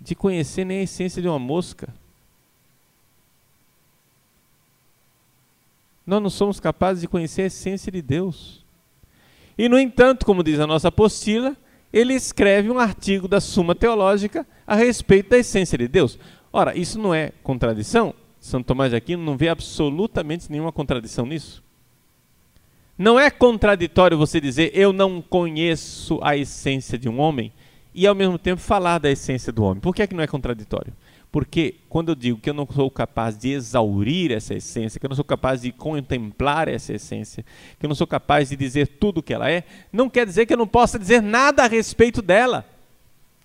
de 0.00 0.14
conhecer 0.14 0.64
nem 0.64 0.80
a 0.80 0.82
essência 0.82 1.22
de 1.22 1.28
uma 1.28 1.38
mosca. 1.38 1.88
Nós 6.06 6.22
não 6.22 6.30
somos 6.30 6.60
capazes 6.60 7.00
de 7.00 7.08
conhecer 7.08 7.42
a 7.42 7.46
essência 7.46 7.90
de 7.90 8.00
Deus. 8.00 8.64
E, 9.58 9.68
no 9.68 9.78
entanto, 9.78 10.24
como 10.24 10.44
diz 10.44 10.60
a 10.60 10.66
nossa 10.66 10.88
apostila, 10.88 11.56
ele 11.92 12.14
escreve 12.14 12.70
um 12.70 12.78
artigo 12.78 13.26
da 13.26 13.40
Suma 13.40 13.74
Teológica 13.74 14.46
a 14.66 14.76
respeito 14.76 15.30
da 15.30 15.38
essência 15.38 15.78
de 15.78 15.88
Deus. 15.88 16.18
Ora, 16.52 16.76
isso 16.78 16.98
não 16.98 17.12
é 17.12 17.32
contradição? 17.42 18.14
Santo 18.38 18.66
Tomás 18.66 18.90
de 18.90 18.96
Aquino 18.96 19.24
não 19.24 19.36
vê 19.36 19.48
absolutamente 19.48 20.52
nenhuma 20.52 20.70
contradição 20.70 21.26
nisso. 21.26 21.64
Não 22.98 23.20
é 23.20 23.30
contraditório 23.30 24.16
você 24.16 24.40
dizer 24.40 24.70
eu 24.74 24.92
não 24.92 25.20
conheço 25.20 26.18
a 26.22 26.36
essência 26.36 26.98
de 26.98 27.08
um 27.08 27.20
homem 27.20 27.52
e 27.94 28.06
ao 28.06 28.14
mesmo 28.14 28.38
tempo 28.38 28.60
falar 28.60 28.98
da 28.98 29.10
essência 29.10 29.52
do 29.52 29.62
homem. 29.62 29.80
Por 29.80 29.94
que, 29.94 30.02
é 30.02 30.06
que 30.06 30.14
não 30.14 30.22
é 30.22 30.26
contraditório? 30.26 30.92
Porque 31.30 31.74
quando 31.88 32.10
eu 32.10 32.14
digo 32.14 32.38
que 32.38 32.48
eu 32.48 32.54
não 32.54 32.66
sou 32.66 32.90
capaz 32.90 33.36
de 33.36 33.50
exaurir 33.50 34.32
essa 34.32 34.54
essência, 34.54 34.98
que 34.98 35.04
eu 35.04 35.08
não 35.08 35.16
sou 35.16 35.24
capaz 35.24 35.60
de 35.60 35.72
contemplar 35.72 36.68
essa 36.68 36.94
essência, 36.94 37.44
que 37.78 37.84
eu 37.84 37.88
não 37.88 37.94
sou 37.94 38.06
capaz 38.06 38.48
de 38.48 38.56
dizer 38.56 38.86
tudo 38.86 39.18
o 39.18 39.22
que 39.22 39.34
ela 39.34 39.50
é, 39.50 39.64
não 39.92 40.08
quer 40.08 40.24
dizer 40.24 40.46
que 40.46 40.54
eu 40.54 40.58
não 40.58 40.66
possa 40.66 40.98
dizer 40.98 41.20
nada 41.20 41.64
a 41.64 41.68
respeito 41.68 42.22
dela. 42.22 42.64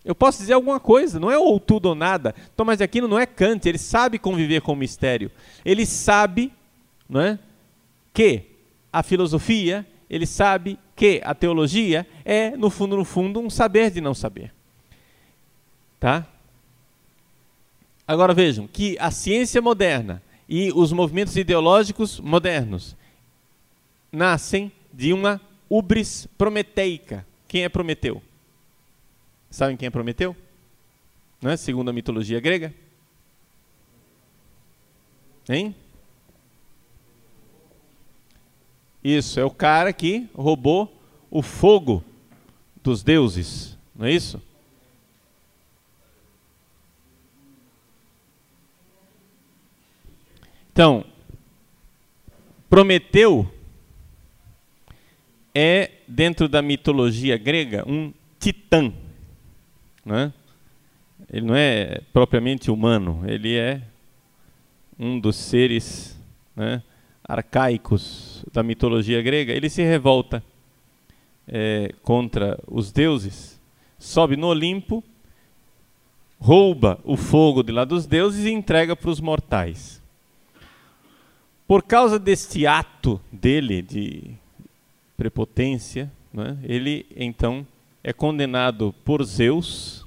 Eu 0.06 0.16
posso 0.16 0.40
dizer 0.40 0.54
alguma 0.54 0.80
coisa, 0.80 1.20
não 1.20 1.30
é 1.30 1.38
ou 1.38 1.60
tudo 1.60 1.88
ou 1.88 1.96
nada. 1.96 2.34
Tomás 2.56 2.78
de 2.78 2.84
Aquino 2.84 3.08
não 3.08 3.20
é 3.20 3.26
Kant, 3.26 3.68
ele 3.68 3.78
sabe 3.78 4.18
conviver 4.18 4.62
com 4.62 4.72
o 4.74 4.76
mistério. 4.76 5.30
Ele 5.66 5.86
sabe 5.86 6.52
não 7.10 7.20
é, 7.20 7.40
que 8.14 8.51
a 8.92 9.02
filosofia, 9.04 9.86
ele 10.10 10.26
sabe 10.26 10.78
que 10.96 11.22
a 11.24 11.34
teologia 11.34 12.06
é, 12.26 12.52
no 12.52 12.70
fundo, 12.70 12.98
no 12.98 13.06
fundo, 13.06 13.40
um 13.40 13.50
saber 13.50 13.92
de 13.92 14.02
não 14.02 14.14
saber. 14.14 14.54
Tá? 16.00 16.28
Agora 18.08 18.34
vejam 18.34 18.68
que 18.68 18.98
a 19.00 19.10
ciência 19.10 19.62
moderna 19.62 20.22
e 20.50 20.72
os 20.74 20.92
movimentos 20.92 21.38
ideológicos 21.38 22.20
modernos 22.20 22.96
nascem 24.12 24.72
de 24.92 25.14
uma 25.14 25.40
ubris 25.70 26.28
prometeica. 26.38 27.26
Quem 27.48 27.64
é 27.64 27.70
Prometeu? 27.70 28.22
Sabem 29.50 29.78
quem 29.78 29.88
é 29.88 29.90
Prometeu? 29.90 30.36
Não 31.42 31.52
é? 31.52 31.56
Segundo 31.56 31.90
a 31.90 31.94
mitologia 31.94 32.40
grega? 32.42 32.74
Hein? 35.48 35.74
Isso, 39.04 39.40
é 39.40 39.46
o 39.46 39.50
cara 39.50 39.92
que 39.92 40.30
roubou 40.34 40.96
o 41.30 41.42
fogo 41.42 42.04
dos 42.84 43.04
deuses, 43.04 43.78
não 43.96 44.06
é 44.06 44.12
isso? 44.12 44.42
Então, 50.72 51.06
Prometeu 52.72 53.54
é, 55.54 55.92
dentro 56.08 56.48
da 56.48 56.62
mitologia 56.62 57.38
grega, 57.38 57.84
um 57.86 58.14
titã. 58.40 58.94
Não 60.06 60.16
é? 60.18 60.34
Ele 61.30 61.46
não 61.46 61.54
é 61.54 62.00
propriamente 62.14 62.72
humano, 62.72 63.24
ele 63.28 63.58
é 63.58 63.82
um 64.98 65.20
dos 65.20 65.36
seres 65.36 66.18
né, 66.56 66.82
arcaicos 67.32 68.44
da 68.52 68.62
mitologia 68.62 69.22
grega, 69.22 69.54
ele 69.54 69.70
se 69.70 69.82
revolta 69.82 70.44
é, 71.48 71.94
contra 72.04 72.60
os 72.68 72.92
deuses, 72.92 73.60
sobe 73.98 74.36
no 74.36 74.48
Olimpo, 74.48 75.02
rouba 76.40 77.00
o 77.06 77.16
fogo 77.16 77.64
de 77.64 77.72
lá 77.72 77.86
dos 77.86 78.06
deuses 78.06 78.46
e 78.46 78.52
entrega 78.52 78.96
para 78.96 79.10
os 79.10 79.22
mortais. 79.22 80.02
Por 81.66 81.84
causa 81.84 82.20
deste 82.20 82.68
ato 82.68 83.22
dele 83.32 83.82
de 83.82 84.24
prepotência, 85.16 86.12
né, 86.34 86.58
ele 86.64 87.06
então 87.16 87.66
é 88.04 88.12
condenado 88.12 88.94
por 89.06 89.24
Zeus. 89.24 90.06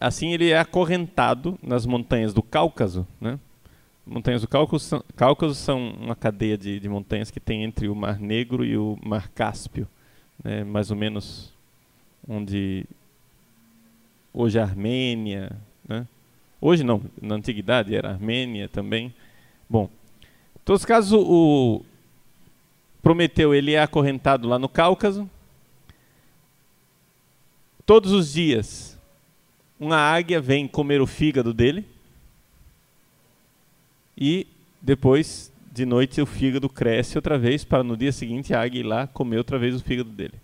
Assim 0.00 0.32
ele 0.32 0.50
é 0.50 0.58
acorrentado 0.58 1.56
nas 1.62 1.86
montanhas 1.86 2.34
do 2.34 2.42
Cáucaso, 2.42 3.06
né, 3.20 3.38
montanhas 4.08 4.40
do 4.40 4.48
Cáucaso 4.48 4.84
são, 4.84 5.54
são 5.54 5.88
uma 6.00 6.16
cadeia 6.16 6.56
de, 6.56 6.80
de, 6.80 6.88
montanhas 6.88 7.30
que 7.30 7.38
tem 7.38 7.62
entre 7.62 7.88
o 7.88 7.94
Mar 7.94 8.18
Negro 8.18 8.64
e 8.64 8.76
o 8.76 8.98
Mar 9.02 9.28
Cáspio, 9.28 9.86
né, 10.42 10.64
mais 10.64 10.90
ou 10.90 10.96
menos 10.96 11.52
onde 12.26 12.86
hoje 14.32 14.58
é 14.58 14.62
a 14.62 14.64
Armênia, 14.64 15.52
né? 15.86 16.06
hoje 16.60 16.82
não, 16.82 17.02
na 17.20 17.34
antiguidade 17.34 17.94
era 17.94 18.10
Armênia 18.10 18.68
também. 18.68 19.14
Bom, 19.68 19.90
em 20.56 20.60
todos 20.64 20.82
os 20.82 20.86
casos 20.86 21.12
o 21.12 21.82
Prometeu 23.02 23.54
ele 23.54 23.74
é 23.74 23.82
acorrentado 23.82 24.48
lá 24.48 24.58
no 24.58 24.68
Cáucaso. 24.68 25.28
Todos 27.84 28.12
os 28.12 28.32
dias 28.32 28.98
uma 29.78 29.96
águia 29.96 30.40
vem 30.40 30.66
comer 30.66 31.00
o 31.00 31.06
fígado 31.06 31.54
dele 31.54 31.86
e 34.18 34.46
depois 34.82 35.52
de 35.72 35.86
noite 35.86 36.20
o 36.20 36.26
fígado 36.26 36.68
cresce 36.68 37.16
outra 37.16 37.38
vez 37.38 37.64
para 37.64 37.84
no 37.84 37.96
dia 37.96 38.10
seguinte 38.10 38.52
a 38.52 38.60
águia 38.60 38.80
ir 38.80 38.82
lá 38.82 39.06
comer 39.06 39.38
outra 39.38 39.58
vez 39.58 39.76
o 39.76 39.80
fígado 39.80 40.10
dele. 40.10 40.34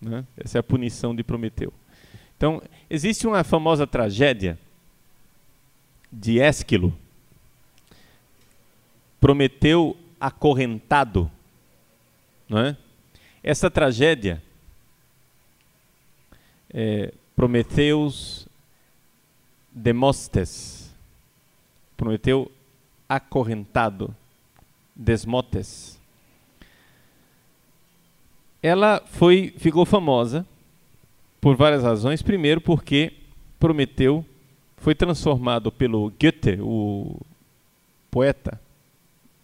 Né? 0.00 0.24
Essa 0.38 0.56
é 0.56 0.60
a 0.60 0.62
punição 0.62 1.14
de 1.14 1.22
Prometeu. 1.22 1.70
Então, 2.34 2.62
existe 2.88 3.26
uma 3.26 3.44
famosa 3.44 3.86
tragédia 3.86 4.58
de 6.10 6.40
Ésquilo. 6.40 6.96
Prometeu 9.20 9.94
acorrentado. 10.18 11.30
Não 12.48 12.58
é? 12.58 12.76
Essa 13.42 13.70
tragédia, 13.70 14.42
é, 16.72 17.12
Prometeus 17.36 18.48
Demostes, 19.70 20.79
Prometeu 22.00 22.50
acorrentado, 23.06 24.16
Desmotes. 24.96 26.00
Ela 28.62 29.02
foi, 29.04 29.52
ficou 29.58 29.84
famosa 29.84 30.46
por 31.42 31.56
várias 31.56 31.82
razões. 31.82 32.22
Primeiro, 32.22 32.58
porque 32.58 33.12
Prometeu 33.58 34.24
foi 34.78 34.94
transformado 34.94 35.70
pelo 35.70 36.10
Goethe, 36.18 36.58
o 36.62 37.20
poeta 38.10 38.58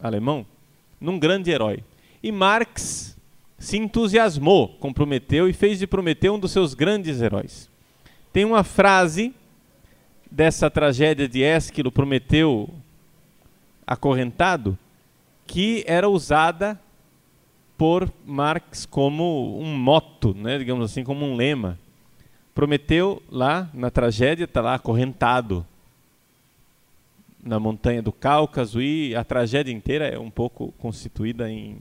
alemão, 0.00 0.46
num 0.98 1.18
grande 1.18 1.50
herói. 1.50 1.84
E 2.22 2.32
Marx 2.32 3.18
se 3.58 3.76
entusiasmou 3.76 4.68
com 4.80 4.94
Prometeu 4.94 5.46
e 5.46 5.52
fez 5.52 5.78
de 5.78 5.86
Prometeu 5.86 6.32
um 6.32 6.38
dos 6.38 6.52
seus 6.52 6.72
grandes 6.72 7.20
heróis. 7.20 7.68
Tem 8.32 8.46
uma 8.46 8.64
frase 8.64 9.34
dessa 10.30 10.70
tragédia 10.70 11.28
de 11.28 11.42
Ésquilo, 11.42 11.92
Prometeu 11.92 12.68
acorrentado, 13.86 14.76
que 15.46 15.84
era 15.86 16.08
usada 16.08 16.78
por 17.78 18.10
Marx 18.24 18.86
como 18.86 19.60
um 19.60 19.76
moto, 19.76 20.34
né, 20.34 20.58
digamos 20.58 20.90
assim, 20.90 21.04
como 21.04 21.24
um 21.24 21.36
lema. 21.36 21.78
Prometeu 22.54 23.22
lá 23.30 23.70
na 23.74 23.90
tragédia 23.90 24.44
está 24.44 24.60
lá 24.60 24.74
acorrentado 24.74 25.64
na 27.42 27.60
montanha 27.60 28.02
do 28.02 28.10
Cáucaso 28.10 28.80
e 28.80 29.14
a 29.14 29.22
tragédia 29.22 29.72
inteira 29.72 30.08
é 30.08 30.18
um 30.18 30.30
pouco 30.30 30.72
constituída 30.78 31.50
em 31.50 31.78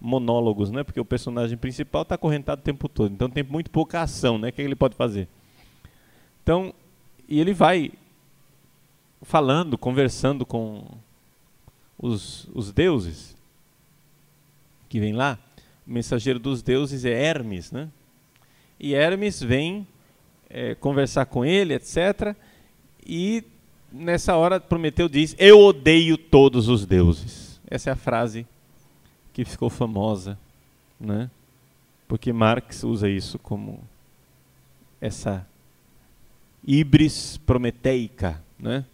monólogos, 0.00 0.70
né? 0.70 0.82
Porque 0.82 0.98
o 0.98 1.04
personagem 1.04 1.56
principal 1.58 2.02
está 2.02 2.14
acorrentado 2.14 2.60
o 2.60 2.64
tempo 2.64 2.88
todo, 2.88 3.12
então 3.12 3.28
tem 3.28 3.44
muito 3.44 3.70
pouca 3.70 4.00
ação, 4.00 4.38
né? 4.38 4.48
O 4.48 4.52
que 4.52 4.62
ele 4.62 4.74
pode 4.74 4.96
fazer? 4.96 5.28
Então 6.42 6.72
e 7.32 7.40
ele 7.40 7.54
vai 7.54 7.90
falando, 9.22 9.78
conversando 9.78 10.44
com 10.44 10.84
os, 11.98 12.46
os 12.52 12.70
deuses 12.70 13.34
que 14.86 15.00
vem 15.00 15.14
lá. 15.14 15.38
O 15.86 15.90
mensageiro 15.90 16.38
dos 16.38 16.60
deuses 16.62 17.06
é 17.06 17.10
Hermes, 17.10 17.72
né? 17.72 17.88
E 18.78 18.92
Hermes 18.92 19.40
vem 19.42 19.86
é, 20.50 20.74
conversar 20.74 21.24
com 21.24 21.42
ele, 21.42 21.72
etc. 21.72 22.36
E 23.02 23.42
nessa 23.90 24.36
hora 24.36 24.60
Prometeu 24.60 25.08
diz: 25.08 25.34
Eu 25.38 25.58
odeio 25.58 26.18
todos 26.18 26.68
os 26.68 26.84
deuses. 26.84 27.58
Essa 27.66 27.88
é 27.88 27.92
a 27.94 27.96
frase 27.96 28.46
que 29.32 29.46
ficou 29.46 29.70
famosa, 29.70 30.38
né? 31.00 31.30
Porque 32.06 32.30
Marx 32.30 32.84
usa 32.84 33.08
isso 33.08 33.38
como 33.38 33.80
essa 35.00 35.46
híbris 36.66 37.38
prometeica, 37.38 38.42
né? 38.58 38.84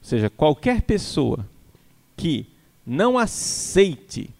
Ou 0.00 0.08
seja, 0.08 0.28
qualquer 0.28 0.82
pessoa 0.82 1.48
que 2.16 2.46
não 2.86 3.18
aceite 3.18 4.30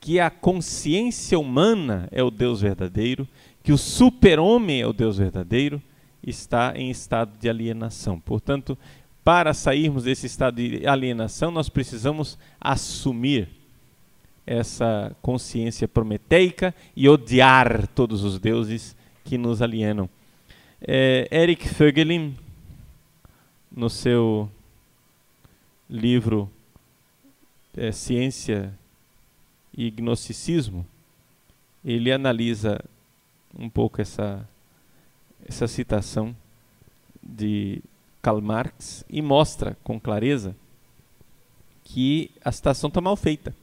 que 0.00 0.18
a 0.18 0.30
consciência 0.30 1.38
humana 1.38 2.08
é 2.10 2.22
o 2.22 2.30
Deus 2.30 2.60
verdadeiro, 2.60 3.28
que 3.62 3.72
o 3.72 3.78
super-homem 3.78 4.80
é 4.80 4.86
o 4.86 4.92
Deus 4.92 5.18
verdadeiro, 5.18 5.80
está 6.26 6.72
em 6.76 6.90
estado 6.90 7.38
de 7.38 7.48
alienação. 7.48 8.18
Portanto, 8.18 8.76
para 9.22 9.54
sairmos 9.54 10.04
desse 10.04 10.26
estado 10.26 10.56
de 10.56 10.86
alienação, 10.86 11.52
nós 11.52 11.68
precisamos 11.68 12.36
assumir 12.60 13.48
essa 14.44 15.14
consciência 15.22 15.86
prometeica 15.86 16.74
e 16.96 17.08
odiar 17.08 17.86
todos 17.88 18.24
os 18.24 18.40
deuses 18.40 18.96
que 19.24 19.38
nos 19.38 19.62
alienam. 19.62 20.08
É, 20.84 21.28
Eric 21.30 21.68
Fögelin, 21.68 22.36
no 23.70 23.88
seu 23.88 24.50
livro 25.88 26.50
é, 27.76 27.92
Ciência 27.92 28.76
e 29.72 29.92
Gnosticismo, 29.92 30.84
ele 31.84 32.10
analisa 32.10 32.84
um 33.56 33.70
pouco 33.70 34.02
essa, 34.02 34.44
essa 35.46 35.68
citação 35.68 36.34
de 37.22 37.80
Karl 38.20 38.40
Marx 38.40 39.04
e 39.08 39.22
mostra 39.22 39.76
com 39.84 40.00
clareza 40.00 40.52
que 41.84 42.28
a 42.44 42.50
citação 42.50 42.88
está 42.88 43.00
mal 43.00 43.14
feita. 43.14 43.54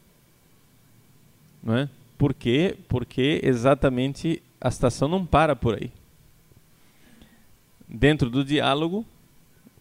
Não 1.62 1.76
é? 1.76 1.90
Por 2.18 2.34
quê? 2.34 2.78
Porque 2.88 3.42
exatamente 3.44 4.42
a 4.62 4.72
citação 4.72 5.10
não 5.10 5.26
para 5.26 5.54
por 5.54 5.76
aí. 5.76 5.92
Dentro 7.90 8.30
do 8.30 8.46
diálogo, 8.46 9.04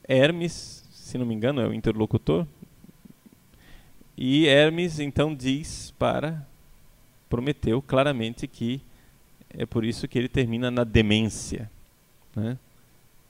Hermes, 0.08 0.82
se 0.90 1.18
não 1.18 1.26
me 1.26 1.34
engano, 1.34 1.60
é 1.60 1.68
o 1.68 1.74
interlocutor, 1.74 2.46
e 4.16 4.46
Hermes 4.46 4.98
então 4.98 5.34
diz 5.34 5.92
para 5.98 6.44
Prometeu 7.28 7.82
claramente 7.82 8.48
que 8.48 8.80
é 9.50 9.66
por 9.66 9.84
isso 9.84 10.08
que 10.08 10.18
ele 10.18 10.28
termina 10.28 10.70
na 10.70 10.82
demência, 10.82 11.70
né? 12.34 12.58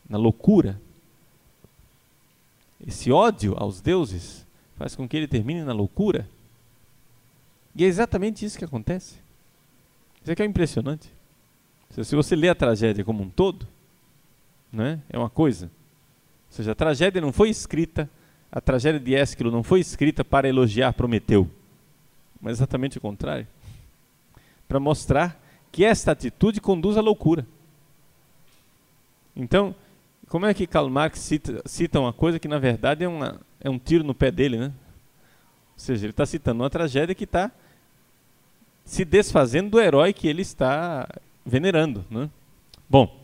na 0.08 0.16
loucura. 0.16 0.80
Esse 2.86 3.10
ódio 3.10 3.54
aos 3.56 3.80
deuses 3.80 4.46
faz 4.76 4.94
com 4.94 5.08
que 5.08 5.16
ele 5.16 5.26
termine 5.26 5.62
na 5.62 5.72
loucura. 5.72 6.28
E 7.74 7.84
é 7.84 7.86
exatamente 7.86 8.44
isso 8.44 8.56
que 8.56 8.64
acontece. 8.64 9.16
Isso 10.22 10.32
aqui 10.32 10.42
é 10.42 10.46
impressionante. 10.46 11.08
Se 11.90 12.14
você 12.14 12.36
lê 12.36 12.48
a 12.48 12.54
tragédia 12.54 13.04
como 13.04 13.22
um 13.22 13.30
todo, 13.30 13.66
né, 14.72 15.00
é 15.08 15.18
uma 15.18 15.30
coisa. 15.30 15.66
Ou 15.66 16.56
seja, 16.56 16.72
a 16.72 16.74
tragédia 16.74 17.20
não 17.20 17.32
foi 17.32 17.50
escrita, 17.50 18.08
a 18.50 18.60
tragédia 18.60 19.00
de 19.00 19.14
Ésquilo 19.14 19.50
não 19.50 19.62
foi 19.62 19.80
escrita 19.80 20.24
para 20.24 20.48
elogiar 20.48 20.92
Prometeu, 20.92 21.48
mas 22.40 22.58
exatamente 22.58 22.98
o 22.98 23.00
contrário 23.00 23.46
para 24.68 24.78
mostrar 24.78 25.40
que 25.72 25.84
esta 25.84 26.12
atitude 26.12 26.60
conduz 26.60 26.96
à 26.96 27.00
loucura. 27.00 27.46
Então, 29.34 29.74
como 30.28 30.44
é 30.44 30.52
que 30.52 30.66
Karl 30.66 30.90
Marx 30.90 31.20
cita, 31.20 31.62
cita 31.64 31.98
uma 31.98 32.12
coisa 32.12 32.38
que 32.38 32.46
na 32.46 32.58
verdade 32.58 33.02
é, 33.02 33.08
uma, 33.08 33.40
é 33.60 33.70
um 33.70 33.78
tiro 33.78 34.04
no 34.04 34.14
pé 34.14 34.30
dele, 34.30 34.58
né? 34.58 34.66
Ou 34.66 35.78
seja, 35.78 36.04
ele 36.04 36.10
está 36.10 36.26
citando 36.26 36.62
uma 36.62 36.68
tragédia 36.68 37.14
que 37.14 37.24
está 37.24 37.50
se 38.84 39.04
desfazendo 39.04 39.70
do 39.70 39.80
herói 39.80 40.12
que 40.12 40.28
ele 40.28 40.42
está 40.42 41.08
venerando, 41.46 42.04
né? 42.10 42.28
Bom, 42.88 43.16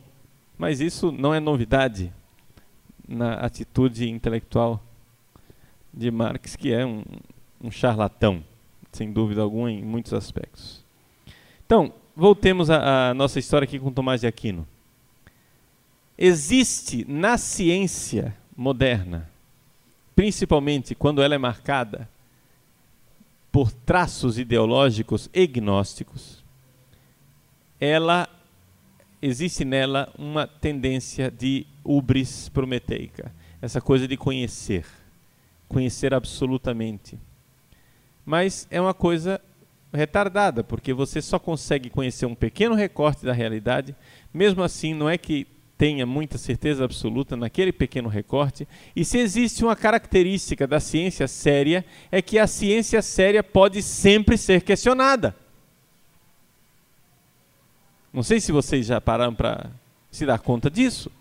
mas 0.57 0.79
isso 0.79 1.11
não 1.11 1.33
é 1.33 1.39
novidade 1.39 2.11
na 3.07 3.35
atitude 3.35 4.09
intelectual 4.09 4.81
de 5.93 6.09
Marx, 6.11 6.55
que 6.55 6.73
é 6.73 6.85
um, 6.85 7.03
um 7.61 7.71
charlatão, 7.71 8.43
sem 8.91 9.11
dúvida 9.11 9.41
alguma, 9.41 9.71
em 9.71 9.83
muitos 9.83 10.13
aspectos. 10.13 10.83
Então, 11.65 11.93
voltemos 12.15 12.69
à 12.69 13.13
nossa 13.13 13.39
história 13.39 13.65
aqui 13.65 13.79
com 13.79 13.91
Tomás 13.91 14.21
de 14.21 14.27
Aquino. 14.27 14.67
Existe 16.17 17.05
na 17.07 17.37
ciência 17.37 18.35
moderna, 18.55 19.29
principalmente 20.15 20.95
quando 20.95 21.21
ela 21.21 21.35
é 21.35 21.37
marcada 21.37 22.09
por 23.51 23.71
traços 23.71 24.37
ideológicos 24.37 25.29
e 25.33 25.47
gnósticos, 25.47 26.43
ela 27.79 28.27
existe 29.25 29.65
nela 29.65 30.11
uma 30.17 30.45
tendência 30.45 31.31
de 31.31 31.65
ubris 31.83 32.47
prometeica, 32.49 33.31
essa 33.61 33.81
coisa 33.81 34.07
de 34.07 34.15
conhecer, 34.15 34.85
conhecer 35.67 36.13
absolutamente. 36.13 37.17
Mas 38.23 38.67
é 38.69 38.79
uma 38.79 38.93
coisa 38.93 39.41
retardada, 39.91 40.63
porque 40.63 40.93
você 40.93 41.21
só 41.21 41.39
consegue 41.39 41.89
conhecer 41.89 42.25
um 42.27 42.35
pequeno 42.35 42.75
recorte 42.75 43.25
da 43.25 43.33
realidade, 43.33 43.95
mesmo 44.31 44.61
assim, 44.61 44.93
não 44.93 45.09
é 45.09 45.17
que 45.17 45.47
tenha 45.77 46.05
muita 46.05 46.37
certeza 46.37 46.85
absoluta 46.85 47.35
naquele 47.35 47.71
pequeno 47.71 48.07
recorte. 48.07 48.67
E 48.95 49.03
se 49.03 49.17
existe 49.17 49.63
uma 49.63 49.75
característica 49.75 50.67
da 50.67 50.79
ciência 50.79 51.27
séria, 51.27 51.83
é 52.11 52.21
que 52.21 52.37
a 52.37 52.47
ciência 52.47 53.01
séria 53.01 53.43
pode 53.43 53.81
sempre 53.81 54.37
ser 54.37 54.61
questionada. 54.61 55.35
Não 58.15 58.23
sei 58.23 58.39
se 58.39 58.53
vocês 58.53 58.85
já 58.85 59.01
pararam 59.01 59.35
para 59.35 59.69
se 60.09 60.25
dar 60.25 60.39
conta 60.39 60.71
disso. 60.71 61.11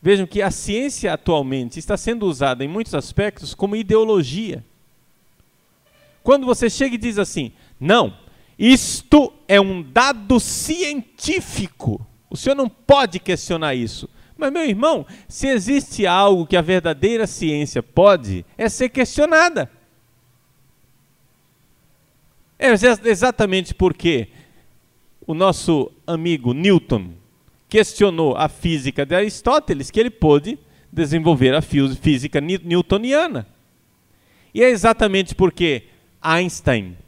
Vejam 0.00 0.26
que 0.26 0.40
a 0.40 0.50
ciência 0.50 1.12
atualmente 1.12 1.78
está 1.78 1.98
sendo 1.98 2.24
usada 2.24 2.64
em 2.64 2.68
muitos 2.68 2.94
aspectos 2.94 3.52
como 3.52 3.76
ideologia. 3.76 4.64
Quando 6.22 6.46
você 6.46 6.70
chega 6.70 6.94
e 6.94 6.98
diz 6.98 7.18
assim: 7.18 7.52
não, 7.78 8.16
isto 8.58 9.34
é 9.46 9.60
um 9.60 9.82
dado 9.82 10.40
científico, 10.40 12.00
o 12.30 12.38
senhor 12.38 12.54
não 12.54 12.70
pode 12.70 13.18
questionar 13.18 13.74
isso. 13.74 14.08
Mas, 14.34 14.50
meu 14.50 14.64
irmão, 14.64 15.04
se 15.28 15.46
existe 15.46 16.06
algo 16.06 16.46
que 16.46 16.56
a 16.56 16.62
verdadeira 16.62 17.26
ciência 17.26 17.82
pode, 17.82 18.46
é 18.56 18.66
ser 18.70 18.88
questionada. 18.88 19.70
É 22.62 22.68
exatamente 23.08 23.72
porque 23.72 24.28
o 25.26 25.32
nosso 25.32 25.90
amigo 26.06 26.52
Newton 26.52 27.12
questionou 27.70 28.36
a 28.36 28.50
física 28.50 29.06
de 29.06 29.14
Aristóteles 29.14 29.90
que 29.90 29.98
ele 29.98 30.10
pôde 30.10 30.58
desenvolver 30.92 31.54
a 31.54 31.62
física 31.62 32.38
newtoniana. 32.38 33.46
E 34.52 34.62
é 34.62 34.68
exatamente 34.68 35.34
porque 35.34 35.84
Einstein 36.20 36.98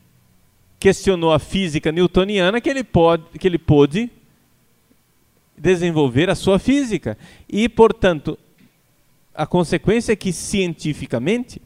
questionou 0.80 1.34
a 1.34 1.38
física 1.38 1.92
newtoniana 1.92 2.58
que 2.58 2.70
ele, 2.70 2.82
pode, 2.82 3.38
que 3.38 3.46
ele 3.46 3.58
pôde 3.58 4.10
desenvolver 5.54 6.30
a 6.30 6.34
sua 6.34 6.58
física. 6.58 7.18
E, 7.46 7.68
portanto, 7.68 8.38
a 9.34 9.46
consequência 9.46 10.12
é 10.12 10.16
que, 10.16 10.32
cientificamente, 10.32 11.60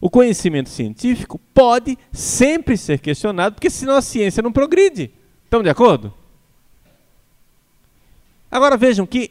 o 0.00 0.10
conhecimento 0.10 0.68
científico 0.68 1.40
pode 1.54 1.98
sempre 2.12 2.76
ser 2.76 2.98
questionado, 2.98 3.54
porque 3.54 3.70
senão 3.70 3.96
a 3.96 4.02
ciência 4.02 4.42
não 4.42 4.52
progride. 4.52 5.10
Estão 5.44 5.62
de 5.62 5.70
acordo? 5.70 6.12
Agora 8.50 8.76
vejam 8.76 9.06
que 9.06 9.30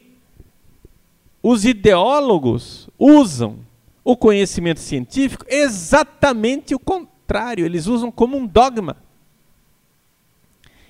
os 1.42 1.64
ideólogos 1.64 2.88
usam 2.98 3.58
o 4.04 4.16
conhecimento 4.16 4.80
científico 4.80 5.44
exatamente 5.48 6.74
o 6.74 6.78
contrário 6.78 7.66
eles 7.66 7.86
usam 7.86 8.10
como 8.10 8.36
um 8.36 8.46
dogma. 8.46 8.96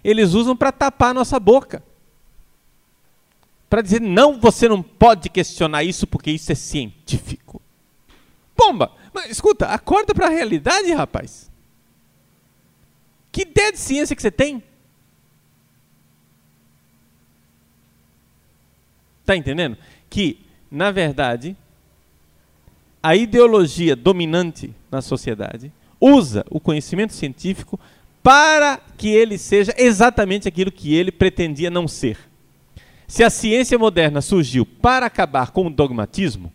Eles 0.05 0.35
usam 0.35 0.57
para 0.57 0.71
tapar 0.71 1.11
a 1.11 1.15
nossa 1.15 1.41
boca. 1.41 1.83
Para 3.69 3.83
dizer, 3.83 4.01
não, 4.01 4.39
você 4.39 4.69
não 4.69 4.83
pode 4.83 5.29
questionar 5.29 5.83
isso 5.83 6.07
porque 6.07 6.31
isso 6.31 6.53
é 6.53 6.55
científico. 6.55 7.61
Pomba! 8.55 8.93
Mas 9.17 9.31
escuta, 9.31 9.69
acorda 9.69 10.15
para 10.15 10.27
a 10.27 10.29
realidade, 10.29 10.93
rapaz. 10.93 11.51
Que 13.33 13.43
ideia 13.43 13.73
de 13.73 13.79
ciência 13.79 14.15
que 14.15 14.21
você 14.21 14.31
tem? 14.31 14.63
Está 19.23 19.35
entendendo? 19.35 19.79
Que, 20.11 20.45
na 20.71 20.91
verdade, 20.91 21.57
a 23.03 23.17
ideologia 23.17 23.97
dominante 23.97 24.71
na 24.93 25.01
sociedade 25.01 25.73
usa 25.99 26.45
o 26.51 26.61
conhecimento 26.61 27.15
científico 27.15 27.81
para 28.23 28.79
que 28.99 29.09
ele 29.09 29.39
seja 29.39 29.75
exatamente 29.79 30.47
aquilo 30.47 30.71
que 30.71 30.95
ele 30.95 31.11
pretendia 31.11 31.71
não 31.71 31.89
ser. 31.89 32.19
Se 33.09 33.25
a 33.25 33.31
ciência 33.31 33.79
moderna 33.79 34.21
surgiu 34.21 34.67
para 34.67 35.07
acabar 35.07 35.53
com 35.53 35.69
o 35.69 35.71
dogmatismo, 35.71 36.53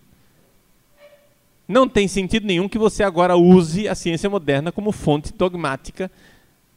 não 1.71 1.87
tem 1.87 2.07
sentido 2.07 2.45
nenhum 2.45 2.69
que 2.69 2.77
você 2.77 3.03
agora 3.03 3.35
use 3.35 3.87
a 3.87 3.95
ciência 3.95 4.29
moderna 4.29 4.71
como 4.71 4.91
fonte 4.91 5.33
dogmática 5.33 6.11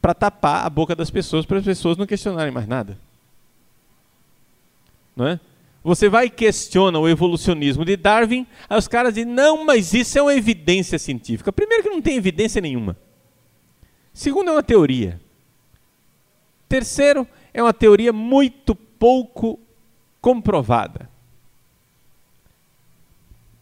para 0.00 0.14
tapar 0.14 0.64
a 0.64 0.70
boca 0.70 0.94
das 0.94 1.10
pessoas, 1.10 1.44
para 1.44 1.58
as 1.58 1.64
pessoas 1.64 1.96
não 1.96 2.06
questionarem 2.06 2.52
mais 2.52 2.66
nada. 2.66 2.96
Não 5.16 5.26
é? 5.26 5.40
Você 5.82 6.08
vai 6.08 6.26
e 6.26 6.30
questiona 6.30 6.98
o 6.98 7.08
evolucionismo 7.08 7.84
de 7.84 7.96
Darwin, 7.96 8.46
aí 8.68 8.78
os 8.78 8.88
caras 8.88 9.14
dizem, 9.14 9.30
não, 9.30 9.64
mas 9.64 9.92
isso 9.92 10.18
é 10.18 10.22
uma 10.22 10.34
evidência 10.34 10.98
científica. 10.98 11.52
Primeiro 11.52 11.82
que 11.82 11.90
não 11.90 12.00
tem 12.00 12.16
evidência 12.16 12.60
nenhuma. 12.60 12.96
Segundo, 14.12 14.48
é 14.48 14.52
uma 14.52 14.62
teoria. 14.62 15.20
Terceiro, 16.68 17.26
é 17.52 17.62
uma 17.62 17.74
teoria 17.74 18.12
muito 18.12 18.74
pouco 18.74 19.60
comprovada. 20.20 21.10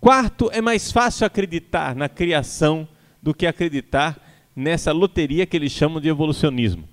Quarto, 0.03 0.51
é 0.53 0.61
mais 0.61 0.91
fácil 0.91 1.25
acreditar 1.25 1.95
na 1.95 2.09
criação 2.09 2.89
do 3.23 3.33
que 3.33 3.47
acreditar 3.47 4.21
nessa 4.55 4.91
loteria 4.91 5.47
que 5.47 5.57
eles 5.57 5.71
chamam 5.71 6.01
de 6.01 6.09
evolucionismo. 6.09 6.89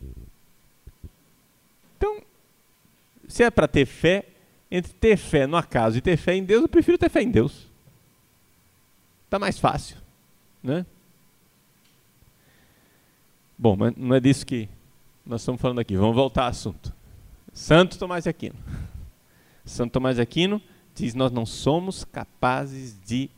Então, 1.97 2.21
se 3.27 3.41
é 3.41 3.49
para 3.49 3.67
ter 3.67 3.87
fé, 3.87 4.25
entre 4.69 4.93
ter 4.93 5.17
fé 5.17 5.47
no 5.47 5.57
acaso 5.57 5.97
e 5.97 6.01
ter 6.01 6.17
fé 6.17 6.35
em 6.35 6.43
Deus, 6.43 6.61
eu 6.61 6.69
prefiro 6.69 6.99
ter 6.99 7.09
fé 7.09 7.23
em 7.23 7.31
Deus. 7.31 7.65
Está 9.25 9.39
mais 9.39 9.57
fácil, 9.57 9.97
né? 10.61 10.85
Bom, 13.57 13.75
mas 13.75 13.95
não 13.97 14.15
é 14.17 14.19
disso 14.19 14.45
que 14.45 14.69
nós 15.25 15.41
estamos 15.41 15.59
falando 15.59 15.79
aqui. 15.79 15.97
Vamos 15.97 16.15
voltar 16.15 16.43
ao 16.43 16.49
assunto. 16.49 16.93
Santo 17.51 17.97
Tomás 17.97 18.25
de 18.25 18.29
Aquino. 18.29 18.55
Santo 19.65 19.93
Tomás 19.93 20.17
de 20.17 20.21
Aquino 20.21 20.61
diz: 21.03 21.15
Nós 21.15 21.31
não 21.31 21.45
somos 21.45 22.03
capazes 22.03 22.95
de 23.05 23.29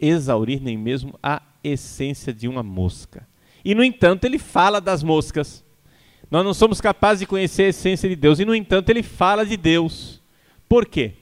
exaurir 0.00 0.60
nem 0.60 0.76
mesmo 0.76 1.18
a 1.22 1.42
essência 1.62 2.32
de 2.32 2.48
uma 2.48 2.62
mosca. 2.62 3.26
E, 3.64 3.74
no 3.74 3.84
entanto, 3.84 4.24
ele 4.24 4.38
fala 4.38 4.80
das 4.80 5.02
moscas. 5.02 5.64
Nós 6.30 6.44
não 6.44 6.52
somos 6.52 6.80
capazes 6.80 7.20
de 7.20 7.26
conhecer 7.26 7.64
a 7.64 7.68
essência 7.68 8.08
de 8.08 8.16
Deus. 8.16 8.40
E, 8.40 8.44
no 8.44 8.54
entanto, 8.54 8.90
ele 8.90 9.02
fala 9.02 9.46
de 9.46 9.56
Deus. 9.56 10.20
Por 10.68 10.86
quê? 10.86 11.12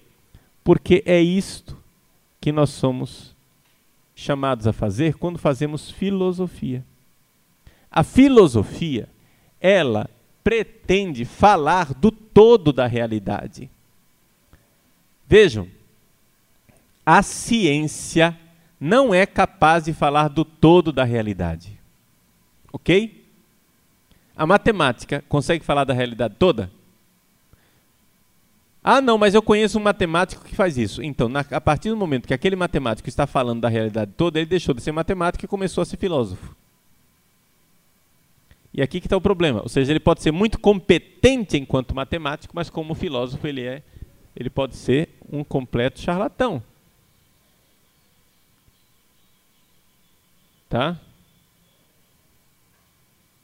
Porque 0.65 1.03
é 1.05 1.21
isto 1.21 1.77
que 2.41 2.53
nós 2.53 2.71
somos 2.71 3.35
chamados 4.15 4.67
a 4.67 4.73
fazer 4.73 5.15
quando 5.15 5.39
fazemos 5.39 5.91
filosofia. 5.91 6.85
A 7.91 8.03
filosofia, 8.03 9.09
ela 9.61 10.09
pretende 10.45 11.25
falar 11.25 11.93
do 11.93 12.11
todo 12.11 12.73
da 12.73 12.87
realidade. 12.87 13.69
Vejam, 15.31 15.69
a 17.07 17.23
ciência 17.23 18.37
não 18.81 19.15
é 19.15 19.25
capaz 19.25 19.85
de 19.85 19.93
falar 19.93 20.27
do 20.27 20.45
todo 20.45 20.91
da 20.91 21.05
realidade. 21.05 21.79
Ok? 22.73 23.25
A 24.37 24.45
matemática 24.45 25.23
consegue 25.29 25.65
falar 25.65 25.85
da 25.85 25.95
realidade 25.95 26.35
toda? 26.37 26.69
Ah, 28.83 29.01
não, 29.01 29.17
mas 29.17 29.33
eu 29.33 29.41
conheço 29.41 29.79
um 29.79 29.83
matemático 29.83 30.45
que 30.45 30.57
faz 30.57 30.77
isso. 30.77 31.01
Então, 31.01 31.29
na, 31.29 31.45
a 31.49 31.61
partir 31.61 31.91
do 31.91 31.97
momento 31.97 32.27
que 32.27 32.35
aquele 32.35 32.57
matemático 32.57 33.09
está 33.09 33.25
falando 33.25 33.61
da 33.61 33.69
realidade 33.69 34.11
toda, 34.17 34.41
ele 34.41 34.51
deixou 34.51 34.75
de 34.75 34.83
ser 34.83 34.91
matemático 34.91 35.45
e 35.45 35.49
começou 35.49 35.83
a 35.83 35.85
ser 35.85 35.97
filósofo. 35.97 36.57
E 38.75 38.83
aqui 38.83 39.01
que 39.01 39.07
está 39.07 39.17
o 39.17 39.21
problema. 39.21 39.63
Ou 39.63 39.69
seja, 39.69 39.93
ele 39.93 40.01
pode 40.01 40.23
ser 40.23 40.33
muito 40.33 40.59
competente 40.59 41.57
enquanto 41.57 41.95
matemático, 41.95 42.53
mas 42.53 42.69
como 42.69 42.97
filósofo 42.97 43.47
ele 43.47 43.63
é 43.63 43.85
ele 44.41 44.49
pode 44.49 44.75
ser 44.75 45.11
um 45.31 45.45
completo 45.45 46.01
charlatão. 46.01 46.63
Tá? 50.67 50.99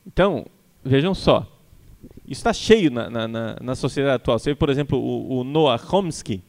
Então, 0.07 0.47
vejam 0.83 1.15
só. 1.15 1.47
Isso 2.27 2.41
está 2.41 2.53
cheio 2.53 2.91
na, 2.91 3.11
na, 3.11 3.29
na, 3.29 3.57
na, 3.61 3.75
sociedade 3.75 4.17
atual. 4.17 4.39
Você 4.39 4.51
vê, 4.51 4.55
por 4.55 4.71
exemplo, 4.71 4.99
o, 4.99 5.41
o 5.41 5.45
Noah 5.45 5.77
Chomsky. 5.77 6.43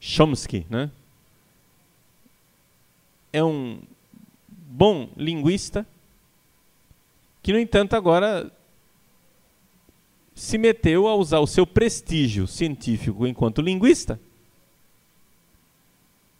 Chomsky, 0.00 0.64
né? 0.70 0.90
É 3.30 3.44
um 3.44 3.80
bom 4.48 5.10
linguista 5.14 5.86
que, 7.42 7.52
no 7.52 7.58
entanto, 7.58 7.94
agora 7.94 8.50
se 10.38 10.56
meteu 10.56 11.08
a 11.08 11.16
usar 11.16 11.40
o 11.40 11.48
seu 11.48 11.66
prestígio 11.66 12.46
científico 12.46 13.26
enquanto 13.26 13.60
linguista 13.60 14.20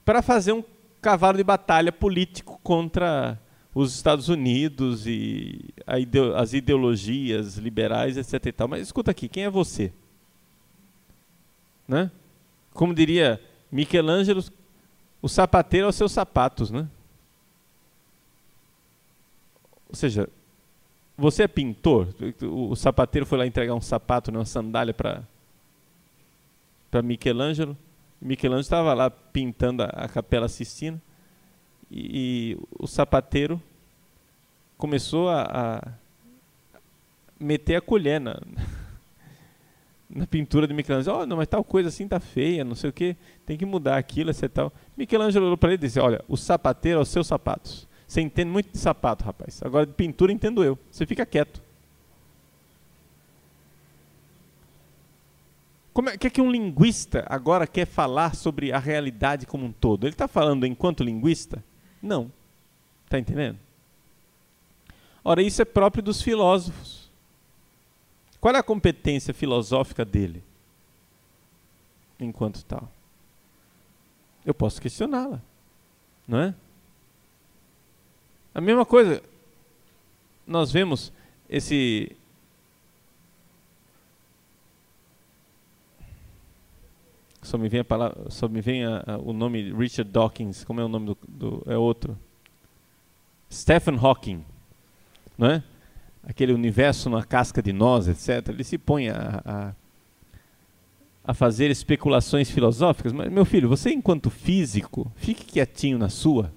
para 0.05 0.21
fazer 0.21 0.53
um 0.53 0.63
cavalo 1.01 1.37
de 1.37 1.43
batalha 1.43 1.91
político 1.91 2.59
contra 2.63 3.37
os 3.75 3.93
Estados 3.93 4.29
Unidos 4.29 5.05
e 5.05 5.59
ideo 5.99 6.33
as 6.35 6.53
ideologias 6.53 7.57
liberais, 7.57 8.15
etc. 8.15 8.45
E 8.45 8.51
tal. 8.53 8.69
Mas 8.69 8.83
escuta 8.83 9.11
aqui, 9.11 9.27
quem 9.27 9.43
é 9.43 9.49
você? 9.49 9.91
Né? 11.85 12.09
Como 12.73 12.93
diria 12.93 13.41
Michelangelo, 13.69 14.41
o 15.21 15.27
sapateiro 15.27 15.87
aos 15.87 15.95
seus 15.95 16.13
sapatos, 16.13 16.71
né? 16.71 16.87
Ou 19.89 19.95
seja, 19.95 20.29
você 21.19 21.43
é 21.43 21.47
pintor? 21.47 22.07
O, 22.41 22.75
sapateiro 22.75 23.25
foi 23.25 23.37
lá 23.37 23.45
entregar 23.45 23.75
um 23.75 23.81
sapato, 23.81 24.31
né, 24.31 24.39
uma 24.39 24.45
sandália 24.45 24.93
para 24.93 25.23
para 26.89 27.03
Michelangelo. 27.03 27.77
Michelangelo 28.19 28.61
estava 28.61 28.93
lá 28.93 29.09
pintando 29.09 29.83
a, 29.83 29.85
a 29.85 30.07
Capela 30.07 30.47
Sistina 30.47 30.99
e, 31.91 32.55
e, 32.55 32.57
o 32.79 32.87
sapateiro 32.87 33.61
começou 34.77 35.29
a, 35.29 35.43
a 35.51 35.91
meter 37.39 37.75
a 37.75 37.81
colher 37.81 38.19
na, 38.19 38.39
na 40.09 40.25
pintura 40.25 40.67
de 40.67 40.73
Michelangelo. 40.73 41.19
Oh, 41.19 41.25
não, 41.25 41.37
mas 41.37 41.47
tal 41.47 41.63
coisa 41.63 41.89
assim 41.89 42.07
tá 42.07 42.19
feia, 42.19 42.63
não 42.63 42.75
sei 42.75 42.89
o 42.89 42.93
que, 42.93 43.15
tem 43.45 43.57
que 43.57 43.65
mudar 43.65 43.97
aquilo, 43.97 44.31
etc. 44.31 44.49
Tal. 44.49 44.73
Michelangelo 44.97 45.45
olhou 45.45 45.57
para 45.57 45.69
ele 45.69 45.83
e 45.83 45.85
disse: 45.85 45.99
Olha, 45.99 46.23
o 46.27 46.35
sapateiro 46.35 46.99
aos 46.99 47.09
seus 47.09 47.27
sapatos. 47.27 47.87
Você 48.09 48.21
entende 48.21 48.49
muito 48.49 48.71
de 48.71 48.79
sapato, 48.79 49.23
rapaz. 49.23 49.61
Agora 49.61 49.85
de 49.85 49.93
pintura 49.93 50.31
entendo 50.31 50.63
eu. 50.63 50.79
Você 50.89 51.05
fica 51.05 51.27
quieto. 51.27 51.61
Como 55.93 56.09
é 56.09 56.17
que, 56.17 56.25
é 56.25 56.29
que 56.31 56.41
um 56.41 56.49
linguista 56.49 57.23
agora 57.29 57.67
quer 57.67 57.85
falar 57.85 58.33
sobre 58.35 58.71
a 58.73 58.79
realidade 58.79 59.45
como 59.45 59.63
um 59.63 59.71
todo? 59.71 60.05
Ele 60.05 60.15
está 60.15 60.27
falando 60.27 60.65
enquanto 60.65 61.03
linguista? 61.03 61.63
Não. 62.01 62.31
Está 63.05 63.19
entendendo? 63.19 63.59
Ora, 65.23 65.43
isso 65.43 65.61
é 65.61 65.65
próprio 65.65 66.01
dos 66.01 66.19
filósofos. 66.19 67.11
Qual 68.41 68.55
é 68.55 68.57
a 68.57 68.63
competência 68.63 69.35
filosófica 69.35 70.03
dele? 70.03 70.43
Enquanto 72.19 72.65
tal. 72.65 72.89
Eu 74.43 74.55
posso 74.55 74.81
questioná-la. 74.81 75.39
Não 76.27 76.39
é? 76.39 76.55
A 78.53 78.61
mesma 78.61 78.85
coisa, 78.85 79.21
nós 80.45 80.71
vemos 80.71 81.11
esse 81.49 82.15
só 87.41 87.57
me 87.57 87.67
vem 87.67 87.79
a 87.79 87.83
palavra, 87.83 88.29
só 88.29 88.47
me 88.47 88.61
vem 88.61 88.85
a, 88.85 89.03
a, 89.07 89.17
o 89.17 89.33
nome 89.33 89.73
Richard 89.73 90.11
Dawkins, 90.11 90.63
como 90.63 90.79
é 90.79 90.83
o 90.83 90.87
nome 90.87 91.07
do, 91.07 91.17
do, 91.27 91.63
é 91.65 91.75
outro? 91.77 92.15
Stephen 93.51 93.97
Hawking, 93.97 94.45
não 95.35 95.47
é? 95.47 95.63
Aquele 96.23 96.53
universo 96.53 97.09
na 97.09 97.23
casca 97.23 97.61
de 97.61 97.73
nós, 97.73 98.07
etc. 98.07 98.49
Ele 98.49 98.63
se 98.63 98.77
põe 98.77 99.09
a, 99.09 99.41
a, 99.43 99.73
a 101.23 101.33
fazer 101.33 101.71
especulações 101.71 102.51
filosóficas, 102.51 103.11
mas 103.11 103.31
meu 103.31 103.45
filho, 103.45 103.67
você 103.67 103.89
enquanto 103.89 104.29
físico, 104.29 105.11
fique 105.15 105.45
quietinho 105.45 105.97
na 105.97 106.09
sua, 106.09 106.53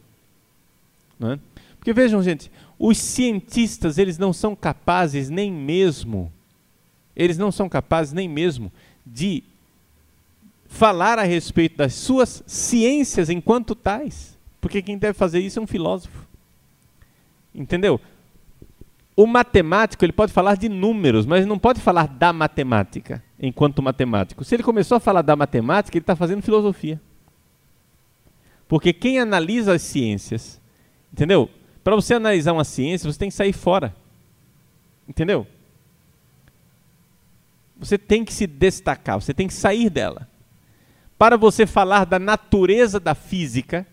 não 1.18 1.33
é? 1.33 1.38
Porque 1.83 1.92
vejam, 1.92 2.23
gente, 2.23 2.49
os 2.79 2.97
cientistas, 2.97 3.99
eles 3.99 4.16
não 4.16 4.33
são 4.33 4.55
capazes 4.55 5.29
nem 5.29 5.51
mesmo, 5.51 6.33
eles 7.16 7.37
não 7.37 7.51
são 7.51 7.68
capazes 7.68 8.12
nem 8.12 8.29
mesmo 8.29 8.71
de 9.05 9.42
falar 10.68 11.18
a 11.18 11.25
respeito 11.25 11.79
das 11.79 11.92
suas 11.95 12.45
ciências 12.47 13.29
enquanto 13.29 13.75
tais. 13.75 14.38
Porque 14.61 14.81
quem 14.81 14.97
deve 14.97 15.14
fazer 15.14 15.40
isso 15.40 15.59
é 15.59 15.62
um 15.62 15.66
filósofo. 15.66 16.25
Entendeu? 17.53 18.01
O 19.16 19.27
matemático, 19.27 20.05
ele 20.05 20.12
pode 20.12 20.33
falar 20.33 20.57
de 20.57 20.68
números, 20.68 21.27
mas 21.27 21.45
não 21.45 21.59
pode 21.59 21.81
falar 21.81 22.07
da 22.07 22.33
matemática 22.33 23.21
enquanto 23.40 23.83
matemático. 23.83 24.45
Se 24.45 24.55
ele 24.55 24.62
começou 24.62 24.99
a 24.99 25.01
falar 25.01 25.23
da 25.23 25.35
matemática, 25.35 25.99
ele 25.99 26.05
está 26.05 26.14
fazendo 26.14 26.42
filosofia. 26.42 27.01
Porque 28.68 28.92
quem 28.92 29.18
analisa 29.18 29.75
as 29.75 29.83
ciências, 29.83 30.61
entendeu? 31.12 31.51
Para 31.83 31.97
você 31.97 32.14
analisar 32.14 32.53
uma 32.53 32.64
ciência, 32.64 33.11
você 33.11 33.18
tem 33.18 33.29
que 33.29 33.35
sair 33.35 33.53
fora. 33.53 33.95
Entendeu? 35.09 35.47
Você 37.79 37.99
tem 37.99 38.25
que 38.25 38.33
se 38.33 38.47
destacar, 38.47 39.21
você 39.21 39.35
tem 39.35 39.49
que 39.49 39.55
sair 39.55 39.90
dela. 39.90 40.29
Para 41.18 41.37
você 41.37 41.66
falar 41.66 42.05
da 42.05 42.18
natureza 42.18 43.01
da 43.01 43.14
física, 43.14 43.87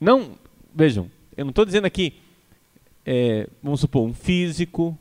Não, 0.00 0.38
vejam, 0.74 1.10
eu 1.36 1.44
não 1.44 1.50
estou 1.50 1.66
dizendo 1.66 1.84
aqui, 1.84 2.14
é, 3.04 3.46
vamos 3.62 3.80
supor, 3.80 4.08
um 4.08 4.14
físico 4.14 4.96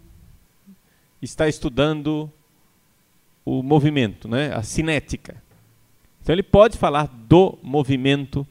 está 1.22 1.48
estudando 1.48 2.30
o 3.46 3.64
movimento, 3.64 4.28
né, 4.28 4.54
a 4.54 4.62
cinética. 4.62 5.42
Então 6.22 6.36
ele 6.36 6.44
pode 6.44 6.78
falar 6.78 7.08
do 7.08 7.58
movimento 7.64 8.46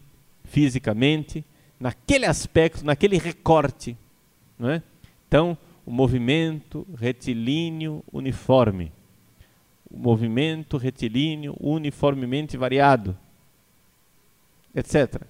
fisicamente, 0.48 1.44
naquele 1.78 2.26
aspecto, 2.26 2.84
naquele 2.84 3.18
recorte. 3.18 3.96
Não 4.58 4.70
é? 4.70 4.82
Então, 5.26 5.56
o 5.86 5.90
movimento 5.90 6.86
retilíneo 6.98 8.02
uniforme. 8.12 8.90
O 9.90 9.96
movimento 9.96 10.76
retilíneo 10.76 11.56
uniformemente 11.60 12.56
variado. 12.56 13.16
Etc. 14.74 15.22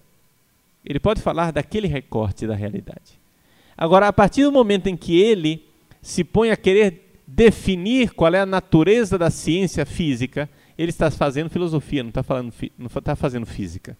Ele 0.84 0.98
pode 0.98 1.20
falar 1.20 1.52
daquele 1.52 1.86
recorte 1.86 2.46
da 2.46 2.54
realidade. 2.54 3.18
Agora, 3.76 4.08
a 4.08 4.12
partir 4.12 4.42
do 4.44 4.52
momento 4.52 4.88
em 4.88 4.96
que 4.96 5.20
ele 5.20 5.64
se 6.00 6.24
põe 6.24 6.50
a 6.50 6.56
querer 6.56 7.20
definir 7.26 8.14
qual 8.14 8.34
é 8.34 8.40
a 8.40 8.46
natureza 8.46 9.18
da 9.18 9.30
ciência 9.30 9.84
física, 9.84 10.48
ele 10.76 10.90
está 10.90 11.10
fazendo 11.10 11.50
filosofia, 11.50 12.02
não 12.02 12.08
está, 12.08 12.22
falando, 12.22 12.52
não 12.78 12.86
está 12.86 13.14
fazendo 13.14 13.46
física. 13.46 13.96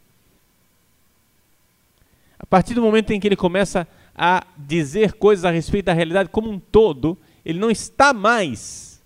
A 2.38 2.46
partir 2.46 2.74
do 2.74 2.82
momento 2.82 3.12
em 3.12 3.18
que 3.18 3.26
ele 3.26 3.36
começa 3.36 3.86
a 4.14 4.46
dizer 4.56 5.14
coisas 5.14 5.44
a 5.44 5.50
respeito 5.50 5.86
da 5.86 5.92
realidade 5.92 6.28
como 6.28 6.50
um 6.50 6.58
todo, 6.58 7.18
ele 7.44 7.58
não 7.58 7.70
está 7.70 8.12
mais 8.12 9.02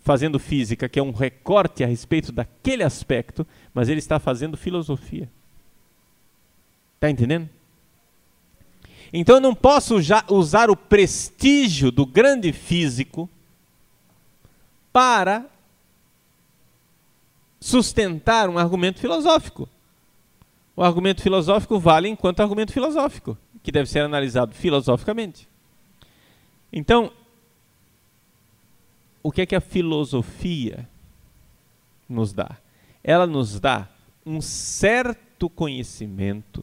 fazendo 0.00 0.38
física, 0.38 0.88
que 0.88 1.00
é 1.00 1.02
um 1.02 1.10
recorte 1.10 1.82
a 1.82 1.86
respeito 1.86 2.30
daquele 2.30 2.84
aspecto, 2.84 3.46
mas 3.74 3.88
ele 3.88 3.98
está 3.98 4.20
fazendo 4.20 4.56
filosofia. 4.56 5.28
Está 6.94 7.10
entendendo? 7.10 7.48
Então 9.12 9.36
eu 9.36 9.40
não 9.40 9.54
posso 9.54 9.96
usar 10.30 10.70
o 10.70 10.76
prestígio 10.76 11.90
do 11.90 12.06
grande 12.06 12.52
físico 12.52 13.28
para 14.92 15.46
sustentar 17.60 18.48
um 18.48 18.58
argumento 18.58 19.00
filosófico. 19.00 19.68
O 20.76 20.82
argumento 20.82 21.22
filosófico 21.22 21.80
vale 21.80 22.08
enquanto 22.08 22.40
argumento 22.40 22.72
filosófico, 22.72 23.36
que 23.62 23.72
deve 23.72 23.88
ser 23.88 24.00
analisado 24.00 24.54
filosoficamente. 24.54 25.48
Então, 26.70 27.10
o 29.22 29.32
que 29.32 29.40
é 29.40 29.46
que 29.46 29.56
a 29.56 29.60
filosofia 29.60 30.86
nos 32.08 32.32
dá? 32.32 32.58
Ela 33.02 33.26
nos 33.26 33.58
dá 33.58 33.88
um 34.24 34.40
certo 34.42 35.48
conhecimento 35.48 36.62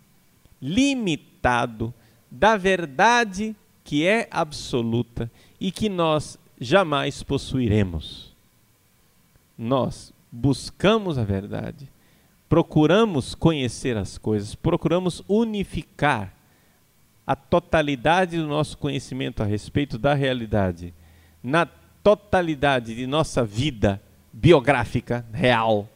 limitado 0.62 1.94
da 2.30 2.56
verdade 2.56 3.56
que 3.84 4.06
é 4.06 4.28
absoluta 4.32 5.30
e 5.60 5.72
que 5.72 5.90
nós 5.90 6.38
jamais 6.60 7.24
possuiremos. 7.24 8.34
Nós 9.58 10.14
buscamos 10.32 11.18
a 11.18 11.24
verdade, 11.24 11.90
procuramos 12.54 13.34
conhecer 13.34 13.98
as 13.98 14.20
coisas, 14.20 14.54
procuramos 14.54 15.24
unificar 15.28 16.32
a 17.26 17.36
totalidade 17.36 18.38
do 18.38 18.46
nosso 18.46 18.78
conhecimento 18.78 19.42
a 19.42 19.46
respeito 19.48 19.98
da 19.98 20.14
realidade 20.14 20.94
na 21.42 21.66
totalidade 21.66 22.94
de 22.94 23.08
nossa 23.08 23.44
vida 23.44 24.00
biográfica 24.32 25.26
real. 25.34 25.90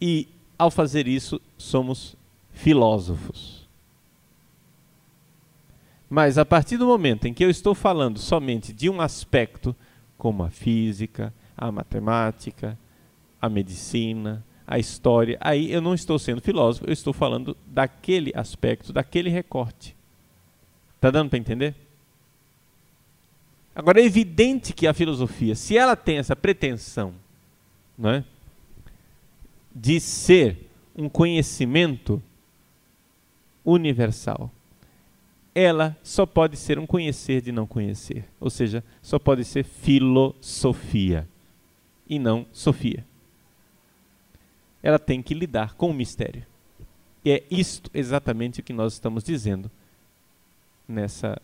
E 0.00 0.26
ao 0.58 0.72
fazer 0.72 1.06
isso, 1.06 1.40
somos 1.56 2.16
filósofos. 2.50 3.64
Mas 6.10 6.36
a 6.36 6.44
partir 6.44 6.78
do 6.78 6.86
momento 6.88 7.28
em 7.28 7.32
que 7.32 7.44
eu 7.44 7.50
estou 7.50 7.76
falando 7.76 8.18
somente 8.18 8.72
de 8.72 8.90
um 8.90 9.00
aspecto, 9.00 9.72
como 10.16 10.42
a 10.42 10.50
física, 10.50 11.32
a 11.56 11.70
matemática, 11.70 12.76
a 13.40 13.48
medicina, 13.48 14.44
a 14.70 14.78
história, 14.78 15.38
aí 15.40 15.72
eu 15.72 15.80
não 15.80 15.94
estou 15.94 16.18
sendo 16.18 16.42
filósofo, 16.42 16.86
eu 16.86 16.92
estou 16.92 17.14
falando 17.14 17.56
daquele 17.66 18.30
aspecto, 18.34 18.92
daquele 18.92 19.30
recorte. 19.30 19.96
Está 20.94 21.10
dando 21.10 21.30
para 21.30 21.38
entender? 21.38 21.74
Agora 23.74 23.98
é 23.98 24.04
evidente 24.04 24.74
que 24.74 24.86
a 24.86 24.92
filosofia, 24.92 25.54
se 25.54 25.78
ela 25.78 25.96
tem 25.96 26.18
essa 26.18 26.36
pretensão, 26.36 27.14
não 27.96 28.10
é, 28.10 28.24
de 29.74 29.98
ser 30.00 30.68
um 30.94 31.08
conhecimento 31.08 32.22
universal, 33.64 34.50
ela 35.54 35.96
só 36.02 36.26
pode 36.26 36.58
ser 36.58 36.78
um 36.78 36.86
conhecer 36.86 37.40
de 37.40 37.52
não 37.52 37.66
conhecer, 37.66 38.26
ou 38.38 38.50
seja, 38.50 38.84
só 39.00 39.18
pode 39.18 39.46
ser 39.46 39.64
filosofia 39.64 41.26
e 42.06 42.18
não 42.18 42.44
sofia 42.52 43.07
ela 44.82 44.98
tem 44.98 45.22
que 45.22 45.34
lidar 45.34 45.74
com 45.74 45.90
o 45.90 45.94
mistério. 45.94 46.44
E 47.24 47.30
é 47.30 47.44
isto 47.50 47.90
exatamente 47.92 48.60
o 48.60 48.62
que 48.62 48.72
nós 48.72 48.94
estamos 48.94 49.24
dizendo 49.24 49.70
nessa 50.86 51.40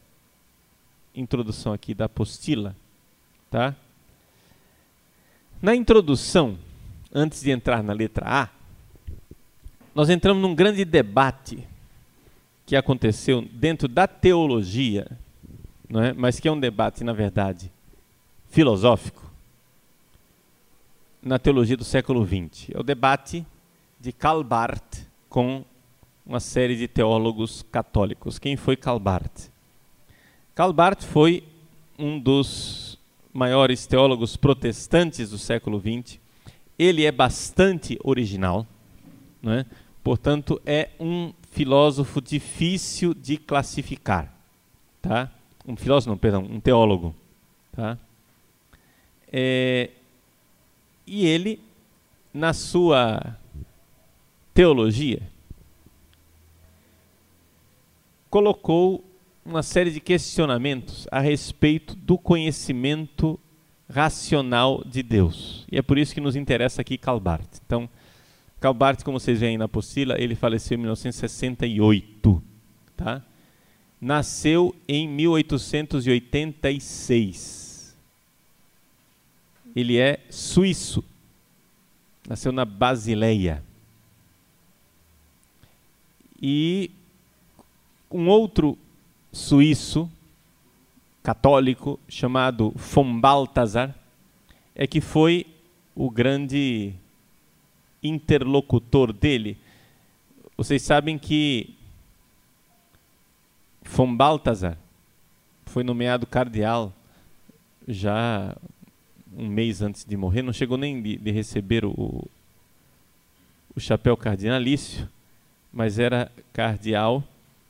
introdução 1.14 1.72
aqui 1.72 1.94
da 1.94 2.06
apostila, 2.06 2.74
tá? 3.50 3.74
Na 5.60 5.74
introdução, 5.74 6.58
antes 7.12 7.40
de 7.40 7.50
entrar 7.50 7.82
na 7.82 7.92
letra 7.92 8.24
A, 8.26 8.48
nós 9.94 10.10
entramos 10.10 10.42
num 10.42 10.54
grande 10.54 10.84
debate 10.84 11.66
que 12.66 12.74
aconteceu 12.74 13.42
dentro 13.42 13.86
da 13.86 14.06
teologia, 14.06 15.06
não 15.88 16.02
é? 16.02 16.12
mas 16.12 16.40
que 16.40 16.48
é 16.48 16.52
um 16.52 16.58
debate, 16.58 17.04
na 17.04 17.12
verdade, 17.12 17.70
filosófico, 18.50 19.23
na 21.24 21.38
teologia 21.38 21.76
do 21.76 21.84
século 21.84 22.24
XX. 22.26 22.70
É 22.74 22.78
o 22.78 22.82
debate 22.82 23.46
de 23.98 24.12
Karl 24.12 24.44
Barth 24.44 25.06
com 25.28 25.64
uma 26.26 26.38
série 26.38 26.76
de 26.76 26.86
teólogos 26.86 27.64
católicos. 27.72 28.38
Quem 28.38 28.56
foi 28.56 28.76
Karl 28.76 28.98
Barth? 28.98 29.48
Karl 30.54 30.72
Barth 30.72 31.02
foi 31.02 31.42
um 31.98 32.18
dos 32.18 32.98
maiores 33.32 33.86
teólogos 33.86 34.36
protestantes 34.36 35.30
do 35.30 35.38
século 35.38 35.80
XX. 35.80 36.18
Ele 36.78 37.04
é 37.04 37.12
bastante 37.12 37.98
original, 38.04 38.66
é? 39.46 39.64
portanto, 40.02 40.60
é 40.66 40.90
um 41.00 41.32
filósofo 41.50 42.20
difícil 42.20 43.14
de 43.14 43.38
classificar. 43.38 44.32
Tá? 45.00 45.30
Um 45.66 45.76
filósofo, 45.76 46.10
não, 46.10 46.18
perdão, 46.18 46.42
um 46.42 46.60
teólogo. 46.60 47.14
Tá? 47.72 47.98
É, 49.32 49.90
e 51.06 51.26
ele, 51.26 51.60
na 52.32 52.52
sua 52.52 53.36
teologia, 54.52 55.22
colocou 58.30 59.04
uma 59.44 59.62
série 59.62 59.90
de 59.90 60.00
questionamentos 60.00 61.06
a 61.10 61.20
respeito 61.20 61.94
do 61.94 62.16
conhecimento 62.16 63.38
racional 63.88 64.82
de 64.84 65.02
Deus. 65.02 65.66
E 65.70 65.76
é 65.76 65.82
por 65.82 65.98
isso 65.98 66.14
que 66.14 66.20
nos 66.20 66.34
interessa 66.34 66.80
aqui 66.80 66.96
Calbart. 66.96 67.58
Então, 67.64 67.88
Calbart, 68.60 69.04
como 69.04 69.20
vocês 69.20 69.40
veem 69.40 69.58
na 69.58 69.66
apostila, 69.66 70.18
ele 70.18 70.34
faleceu 70.34 70.76
em 70.76 70.80
1968, 70.80 72.42
tá? 72.96 73.22
Nasceu 74.00 74.74
em 74.88 75.06
1886 75.06 77.63
ele 79.74 79.98
é 79.98 80.20
suíço. 80.30 81.04
Nasceu 82.28 82.52
na 82.52 82.64
Basileia. 82.64 83.62
E 86.40 86.90
um 88.10 88.28
outro 88.28 88.78
suíço 89.32 90.10
católico 91.22 91.98
chamado 92.08 92.70
von 92.76 93.18
Balthasar 93.18 93.94
é 94.74 94.86
que 94.86 95.00
foi 95.00 95.46
o 95.94 96.10
grande 96.10 96.92
interlocutor 98.02 99.12
dele. 99.12 99.56
Vocês 100.56 100.82
sabem 100.82 101.18
que 101.18 101.74
von 103.82 104.14
Balthasar 104.14 104.78
foi 105.66 105.82
nomeado 105.82 106.26
cardeal 106.26 106.92
já 107.88 108.54
um 109.36 109.48
mês 109.48 109.82
antes 109.82 110.04
de 110.04 110.16
morrer, 110.16 110.42
não 110.42 110.52
chegou 110.52 110.76
nem 110.76 111.00
de, 111.00 111.16
de 111.16 111.30
receber 111.30 111.84
o, 111.84 112.24
o 113.74 113.80
chapéu 113.80 114.16
cardinalício, 114.16 115.08
mas 115.72 115.98
era 115.98 116.30
cardeal 116.52 117.22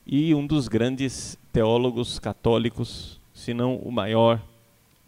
e 0.06 0.34
um 0.34 0.46
dos 0.46 0.68
grandes 0.68 1.38
teólogos 1.52 2.18
católicos, 2.18 3.18
se 3.32 3.54
não 3.54 3.76
o 3.76 3.90
maior 3.90 4.40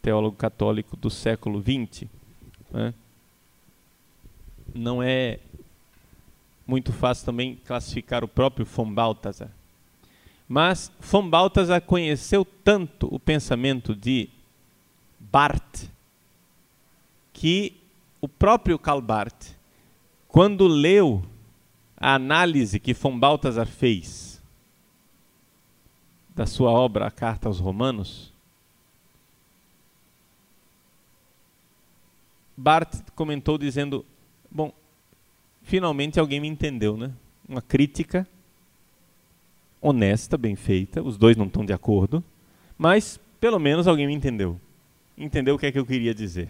teólogo 0.01 0.37
católico 0.37 0.97
do 0.97 1.11
século 1.11 1.61
XX. 1.61 2.09
Né? 2.71 2.95
Não 4.75 5.03
é 5.03 5.39
muito 6.67 6.93
fácil 6.93 7.27
também 7.27 7.57
classificar 7.67 8.25
o 8.25 8.29
próprio 8.29 8.65
von 8.65 8.93
Balthasar. 8.93 9.51
Mas 10.49 10.91
von 11.01 11.29
Balthasar 11.29 11.81
conheceu 11.81 12.45
tanto 12.65 13.13
o 13.13 13.19
pensamento 13.19 13.95
de 13.95 14.29
Barth 15.19 15.91
que 17.37 17.77
o 18.19 18.27
próprio 18.27 18.79
Karl 18.79 19.03
Barth, 19.03 19.55
quando 20.27 20.67
leu 20.67 21.23
a 21.95 22.15
análise 22.15 22.81
que 22.81 22.95
von 22.95 23.19
Balthasar 23.19 23.67
fez 23.67 24.43
da 26.35 26.47
sua 26.47 26.71
obra 26.71 27.07
A 27.07 27.11
Carta 27.11 27.47
aos 27.47 27.61
Romanos, 27.61 28.33
Barth 32.57 33.11
comentou 33.15 33.59
dizendo: 33.59 34.03
Bom, 34.51 34.73
finalmente 35.63 36.19
alguém 36.19 36.41
me 36.41 36.49
entendeu, 36.49 36.97
né? 36.97 37.13
Uma 37.47 37.61
crítica 37.61 38.27
honesta, 39.79 40.39
bem 40.39 40.57
feita, 40.57 41.03
os 41.03 41.19
dois 41.19 41.37
não 41.37 41.45
estão 41.45 41.67
de 41.67 41.75
acordo, 41.75 42.25
mas 42.79 43.21
pelo 43.39 43.59
menos 43.59 43.87
alguém 43.87 44.07
me 44.07 44.15
entendeu. 44.15 44.59
Entendeu 45.19 45.55
o 45.55 45.59
que 45.59 45.67
é 45.67 45.73
que 45.73 45.79
eu 45.79 45.85
queria 45.85 46.15
dizer. 46.15 46.49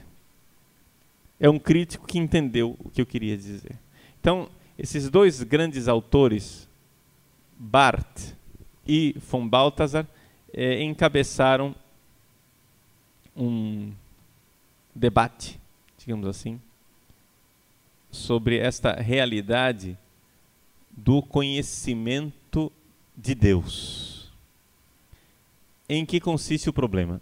É 1.39 1.49
um 1.51 1.59
crítico 1.59 2.07
que 2.07 2.19
entendeu 2.19 2.77
o 2.79 2.91
que 2.91 3.01
eu 3.01 3.07
queria 3.07 3.37
dizer. 3.37 3.79
Então, 4.21 4.49
esses 4.79 5.11
dois 5.11 5.43
grandes 5.43 5.89
autores, 5.89 6.69
Barth 7.59 8.35
e 8.87 9.15
von 9.31 9.47
Balthasar, 9.47 10.07
eh, 10.53 10.83
encabeçaram 10.83 11.75
um 13.37 13.93
debate, 14.95 15.61
digamos 15.99 16.27
assim, 16.27 16.61
sobre 18.11 18.59
esta 18.59 18.95
realidade 18.95 19.99
do 20.91 21.21
conhecimento 21.21 22.73
de 23.15 23.35
Deus. 23.35 24.33
Em 25.89 26.07
que 26.07 26.19
consiste 26.19 26.71
o 26.71 26.73
problema? 26.73 27.21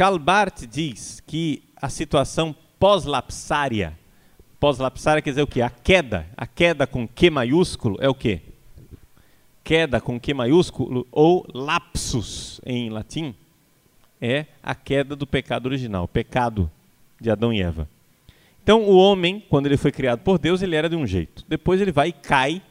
Karl 0.00 0.18
Barth 0.18 0.64
diz 0.66 1.22
que 1.26 1.62
a 1.76 1.90
situação 1.90 2.56
pós-lapsária, 2.78 3.98
pós-lapsária 4.58 5.20
quer 5.20 5.28
dizer 5.28 5.42
o 5.42 5.46
quê? 5.46 5.60
A 5.60 5.68
queda, 5.68 6.26
a 6.34 6.46
queda 6.46 6.86
com 6.86 7.06
Q 7.06 7.28
maiúsculo 7.28 7.98
é 8.00 8.08
o 8.08 8.14
quê? 8.14 8.40
Queda 9.62 10.00
com 10.00 10.18
Q 10.18 10.32
maiúsculo 10.32 11.06
ou 11.12 11.46
lapsus 11.52 12.62
em 12.64 12.88
latim 12.88 13.34
é 14.22 14.46
a 14.62 14.74
queda 14.74 15.14
do 15.14 15.26
pecado 15.26 15.66
original, 15.66 16.04
o 16.04 16.08
pecado 16.08 16.70
de 17.20 17.30
Adão 17.30 17.52
e 17.52 17.60
Eva. 17.60 17.86
Então, 18.62 18.84
o 18.84 18.96
homem, 18.96 19.44
quando 19.50 19.66
ele 19.66 19.76
foi 19.76 19.92
criado 19.92 20.20
por 20.20 20.38
Deus, 20.38 20.62
ele 20.62 20.76
era 20.76 20.88
de 20.88 20.96
um 20.96 21.06
jeito. 21.06 21.44
Depois 21.46 21.78
ele 21.78 21.92
vai 21.92 22.08
e 22.08 22.12
cai 22.12 22.62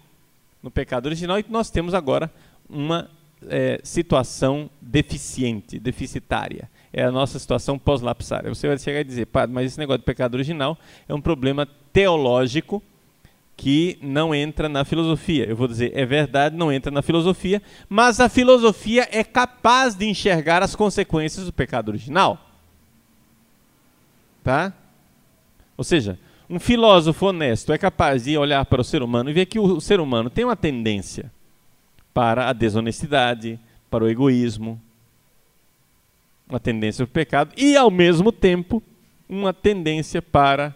no 0.63 0.71
pecado 0.71 1.05
original 1.05 1.38
e 1.38 1.45
nós 1.47 1.69
temos 1.69 1.93
agora 1.93 2.34
uma 2.67 3.07
é, 3.47 3.80
situação 3.84 4.67
deficiente, 4.82 5.77
deficitária. 5.77 6.67
É 6.91 7.03
a 7.03 7.11
nossa 7.11 7.37
situação 7.37 7.77
pós-lapsária. 7.77 8.53
Você 8.53 8.67
vai 8.67 8.77
chegar 8.77 9.01
e 9.01 9.03
dizer, 9.03 9.27
mas 9.49 9.67
esse 9.67 9.79
negócio 9.79 9.99
de 9.99 10.05
pecado 10.05 10.35
original 10.35 10.77
é 11.07 11.13
um 11.13 11.21
problema 11.21 11.67
teológico 11.93 12.81
que 13.55 13.99
não 14.01 14.33
entra 14.33 14.69
na 14.69 14.85
filosofia. 14.85 15.45
Eu 15.45 15.55
vou 15.55 15.67
dizer, 15.67 15.91
é 15.93 16.05
verdade, 16.05 16.55
não 16.55 16.71
entra 16.71 16.89
na 16.89 17.01
filosofia, 17.01 17.61
mas 17.89 18.19
a 18.19 18.29
filosofia 18.29 19.07
é 19.11 19.23
capaz 19.23 19.95
de 19.95 20.05
enxergar 20.05 20.63
as 20.63 20.75
consequências 20.75 21.45
do 21.45 21.51
pecado 21.51 21.89
original. 21.89 22.39
Tá? 24.43 24.73
Ou 25.75 25.83
seja, 25.83 26.17
um 26.49 26.57
filósofo 26.57 27.27
honesto 27.27 27.71
é 27.71 27.77
capaz 27.77 28.23
de 28.23 28.37
olhar 28.37 28.65
para 28.65 28.81
o 28.81 28.83
ser 28.83 29.03
humano 29.03 29.29
e 29.29 29.33
ver 29.33 29.45
que 29.45 29.59
o 29.59 29.79
ser 29.79 29.99
humano 29.99 30.29
tem 30.29 30.45
uma 30.45 30.55
tendência 30.55 31.31
para 32.13 32.49
a 32.49 32.53
desonestidade, 32.53 33.59
para 33.89 34.03
o 34.03 34.09
egoísmo, 34.09 34.81
uma 36.50 36.60
tendência 36.60 37.06
para 37.06 37.12
o 37.12 37.14
pecado 37.14 37.54
e, 37.56 37.78
ao 37.78 37.91
mesmo 37.91 38.32
tempo, 38.32 38.82
uma 39.30 39.54
tendência 39.54 40.22
para 40.22 40.76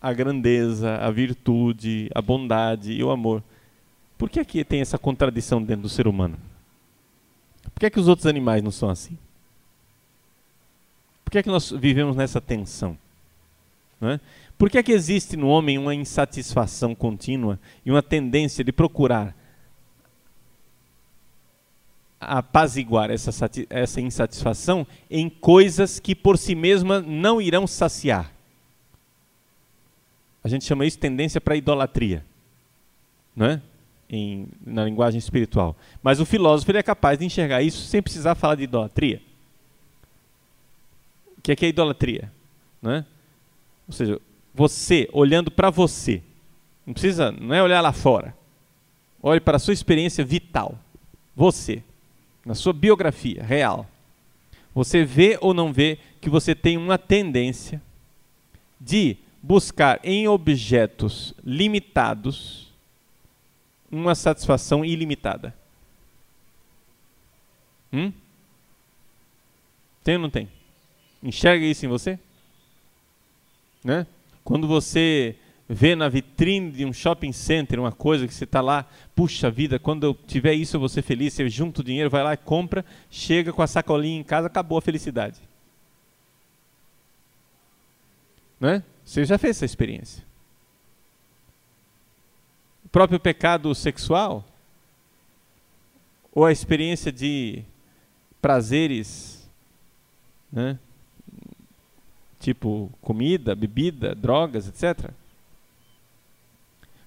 a 0.00 0.12
grandeza, 0.12 0.96
a 0.96 1.10
virtude, 1.10 2.10
a 2.14 2.20
bondade 2.20 2.92
e 2.92 3.02
o 3.02 3.10
amor. 3.10 3.42
Por 4.18 4.28
que 4.28 4.40
aqui 4.40 4.64
tem 4.64 4.80
essa 4.80 4.98
contradição 4.98 5.62
dentro 5.62 5.82
do 5.82 5.88
ser 5.88 6.08
humano? 6.08 6.36
Por 7.72 7.80
que, 7.80 7.86
é 7.86 7.90
que 7.90 8.00
os 8.00 8.08
outros 8.08 8.26
animais 8.26 8.62
não 8.62 8.70
são 8.70 8.90
assim? 8.90 9.16
Por 11.24 11.30
que, 11.30 11.38
é 11.38 11.42
que 11.42 11.48
nós 11.48 11.70
vivemos 11.70 12.16
nessa 12.16 12.40
tensão? 12.40 12.98
É? 14.02 14.20
Por 14.58 14.68
que, 14.68 14.76
é 14.76 14.82
que 14.82 14.92
existe 14.92 15.36
no 15.36 15.48
homem 15.48 15.78
uma 15.78 15.94
insatisfação 15.94 16.94
contínua 16.94 17.58
e 17.86 17.90
uma 17.90 18.02
tendência 18.02 18.62
de 18.62 18.72
procurar 18.72 19.34
apaziguar 22.24 23.10
essa, 23.10 23.30
essa 23.70 24.00
insatisfação 24.00 24.86
em 25.10 25.28
coisas 25.28 25.98
que 25.98 26.14
por 26.14 26.36
si 26.38 26.54
mesmas 26.54 27.04
não 27.06 27.40
irão 27.40 27.66
saciar? 27.66 28.32
A 30.42 30.48
gente 30.48 30.64
chama 30.64 30.84
isso 30.84 30.98
tendência 30.98 31.40
para 31.40 31.56
idolatria, 31.56 32.24
não 33.34 33.46
é? 33.46 33.62
Em, 34.10 34.46
na 34.64 34.84
linguagem 34.84 35.18
espiritual. 35.18 35.74
Mas 36.02 36.20
o 36.20 36.26
filósofo 36.26 36.70
ele 36.70 36.78
é 36.78 36.82
capaz 36.82 37.18
de 37.18 37.24
enxergar 37.24 37.62
isso 37.62 37.82
sem 37.86 38.02
precisar 38.02 38.34
falar 38.34 38.56
de 38.56 38.64
idolatria. 38.64 39.22
O 41.38 41.40
que 41.40 41.52
é, 41.52 41.56
que 41.56 41.64
é 41.64 41.68
idolatria? 41.68 42.30
Não 42.82 42.90
é? 42.90 43.06
Ou 43.88 43.94
seja, 43.94 44.20
você 44.54 45.08
olhando 45.12 45.50
para 45.50 45.70
você. 45.70 46.22
Não 46.86 46.92
precisa, 46.92 47.32
não 47.32 47.54
é 47.54 47.62
olhar 47.62 47.80
lá 47.80 47.92
fora. 47.92 48.36
Olhe 49.22 49.40
para 49.40 49.56
a 49.56 49.60
sua 49.60 49.72
experiência 49.72 50.22
vital. 50.22 50.78
Você, 51.34 51.82
na 52.44 52.54
sua 52.54 52.72
biografia 52.72 53.42
real. 53.42 53.88
Você 54.74 55.04
vê 55.04 55.38
ou 55.40 55.54
não 55.54 55.72
vê 55.72 55.98
que 56.20 56.28
você 56.28 56.54
tem 56.54 56.76
uma 56.76 56.98
tendência 56.98 57.80
de 58.80 59.16
buscar 59.42 60.00
em 60.02 60.26
objetos 60.26 61.34
limitados 61.44 62.64
uma 63.90 64.14
satisfação 64.14 64.84
ilimitada. 64.84 65.54
Hum? 67.92 68.12
Tem 70.02 70.16
ou 70.16 70.22
não 70.22 70.30
tem? 70.30 70.48
Enxerga 71.22 71.64
isso 71.64 71.86
em 71.86 71.88
você? 71.88 72.18
Né? 73.82 74.06
Quando 74.42 74.66
você 74.66 75.36
vê 75.68 75.94
na 75.94 76.08
vitrine 76.08 76.70
de 76.70 76.84
um 76.84 76.92
shopping 76.92 77.32
center 77.32 77.80
uma 77.80 77.92
coisa 77.92 78.26
que 78.26 78.34
você 78.34 78.44
está 78.44 78.60
lá, 78.60 78.86
puxa 79.14 79.50
vida, 79.50 79.78
quando 79.78 80.04
eu 80.04 80.14
tiver 80.14 80.52
isso 80.54 80.76
eu 80.76 80.80
vou 80.80 80.88
ser 80.88 81.02
feliz, 81.02 81.32
você 81.32 81.48
junta 81.48 81.80
o 81.80 81.84
dinheiro, 81.84 82.10
vai 82.10 82.22
lá 82.22 82.34
e 82.34 82.36
compra, 82.36 82.84
chega 83.10 83.52
com 83.52 83.62
a 83.62 83.66
sacolinha 83.66 84.20
em 84.20 84.24
casa, 84.24 84.46
acabou 84.46 84.78
a 84.78 84.82
felicidade. 84.82 85.40
Né? 88.60 88.82
Você 89.04 89.24
já 89.24 89.38
fez 89.38 89.56
essa 89.56 89.64
experiência. 89.64 90.22
O 92.84 92.88
próprio 92.88 93.18
pecado 93.18 93.74
sexual, 93.74 94.44
ou 96.32 96.44
a 96.44 96.52
experiência 96.52 97.10
de 97.10 97.62
prazeres, 98.40 99.48
né? 100.52 100.78
tipo 102.40 102.90
comida, 103.00 103.54
bebida, 103.54 104.14
drogas, 104.14 104.68
etc. 104.68 105.10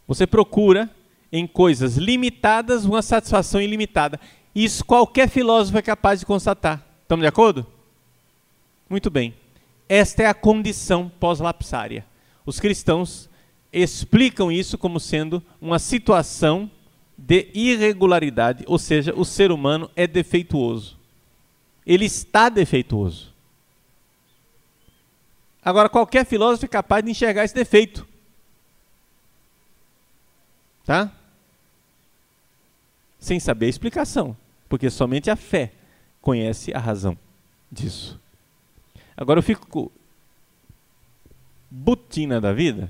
Você 0.07 0.25
procura 0.25 0.89
em 1.31 1.45
coisas 1.45 1.97
limitadas 1.97 2.85
uma 2.85 3.01
satisfação 3.01 3.61
ilimitada. 3.61 4.19
Isso 4.55 4.85
qualquer 4.85 5.29
filósofo 5.29 5.77
é 5.77 5.81
capaz 5.81 6.19
de 6.21 6.25
constatar. 6.25 6.83
Estamos 7.03 7.23
de 7.23 7.27
acordo? 7.27 7.65
Muito 8.89 9.09
bem. 9.09 9.33
Esta 9.89 10.23
é 10.23 10.25
a 10.27 10.33
condição 10.33 11.11
pós-lapsária. 11.19 12.05
Os 12.45 12.59
cristãos 12.59 13.29
explicam 13.71 14.51
isso 14.51 14.77
como 14.77 14.99
sendo 14.99 15.43
uma 15.61 15.79
situação 15.79 16.71
de 17.17 17.49
irregularidade, 17.53 18.63
ou 18.67 18.79
seja, 18.79 19.13
o 19.15 19.25
ser 19.25 19.51
humano 19.51 19.89
é 19.95 20.07
defeituoso. 20.07 20.97
Ele 21.85 22.05
está 22.05 22.47
defeituoso. 22.47 23.33
Agora, 25.63 25.89
qualquer 25.89 26.25
filósofo 26.25 26.65
é 26.65 26.69
capaz 26.69 27.03
de 27.03 27.11
enxergar 27.11 27.43
esse 27.43 27.53
defeito. 27.53 28.06
Tá? 30.88 31.11
Sem 33.19 33.41
saber 33.41 33.65
a 33.65 33.69
explicação, 33.69 34.38
porque 34.69 34.89
somente 34.89 35.29
a 35.29 35.35
fé 35.35 35.73
conhece 36.21 36.73
a 36.73 36.79
razão 36.79 37.17
disso. 37.69 38.17
Agora 39.17 39.39
eu 39.39 39.43
fico 39.43 39.91
butina 41.69 42.39
da 42.39 42.53
vida 42.53 42.89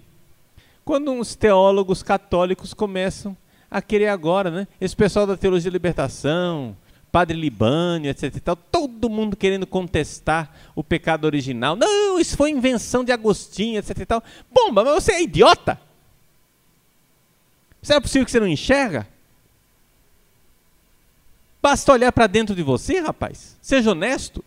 quando 0.85 1.11
uns 1.11 1.33
teólogos 1.33 2.03
católicos 2.03 2.71
começam 2.71 3.35
a 3.69 3.81
querer 3.81 4.09
agora, 4.09 4.51
né? 4.51 4.67
Esse 4.79 4.95
pessoal 4.95 5.25
da 5.25 5.35
teologia 5.35 5.71
da 5.71 5.75
libertação, 5.75 6.77
Padre 7.11 7.35
Libânio, 7.35 8.11
etc 8.11 8.37
tal, 8.41 8.55
todo 8.55 9.09
mundo 9.09 9.35
querendo 9.35 9.65
contestar 9.65 10.55
o 10.75 10.83
pecado 10.83 11.25
original. 11.25 11.75
Não, 11.75 12.19
isso 12.19 12.37
foi 12.37 12.51
invenção 12.51 13.03
de 13.03 13.11
Agostinho, 13.11 13.79
etc 13.79 14.05
tal. 14.05 14.23
Bomba, 14.51 14.83
mas 14.83 15.03
você 15.03 15.13
é 15.13 15.23
idiota? 15.23 15.86
Será 17.81 18.01
possível 18.01 18.25
que 18.25 18.31
você 18.31 18.39
não 18.39 18.47
enxerga? 18.47 19.07
Basta 21.61 21.91
olhar 21.91 22.11
para 22.11 22.27
dentro 22.27 22.55
de 22.55 22.63
você, 22.63 22.99
rapaz. 22.99 23.57
Seja 23.61 23.91
honesto. 23.91 24.43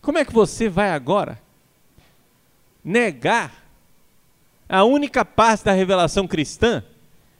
Como 0.00 0.18
é 0.18 0.24
que 0.24 0.32
você 0.32 0.68
vai 0.68 0.90
agora 0.90 1.40
negar 2.84 3.62
a 4.68 4.84
única 4.84 5.24
parte 5.24 5.64
da 5.64 5.72
revelação 5.72 6.26
cristã 6.26 6.82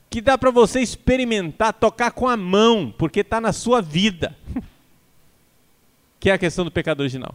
que 0.09 0.21
dá 0.21 0.37
para 0.37 0.51
você 0.51 0.81
experimentar, 0.81 1.73
tocar 1.73 2.11
com 2.11 2.29
a 2.29 2.37
mão, 2.37 2.95
porque 2.97 3.21
está 3.21 3.41
na 3.41 3.53
sua 3.53 3.81
vida, 3.81 4.37
que 6.21 6.29
é 6.29 6.35
a 6.35 6.39
questão 6.39 6.65
do 6.65 6.71
pecado 6.71 7.01
original. 7.01 7.35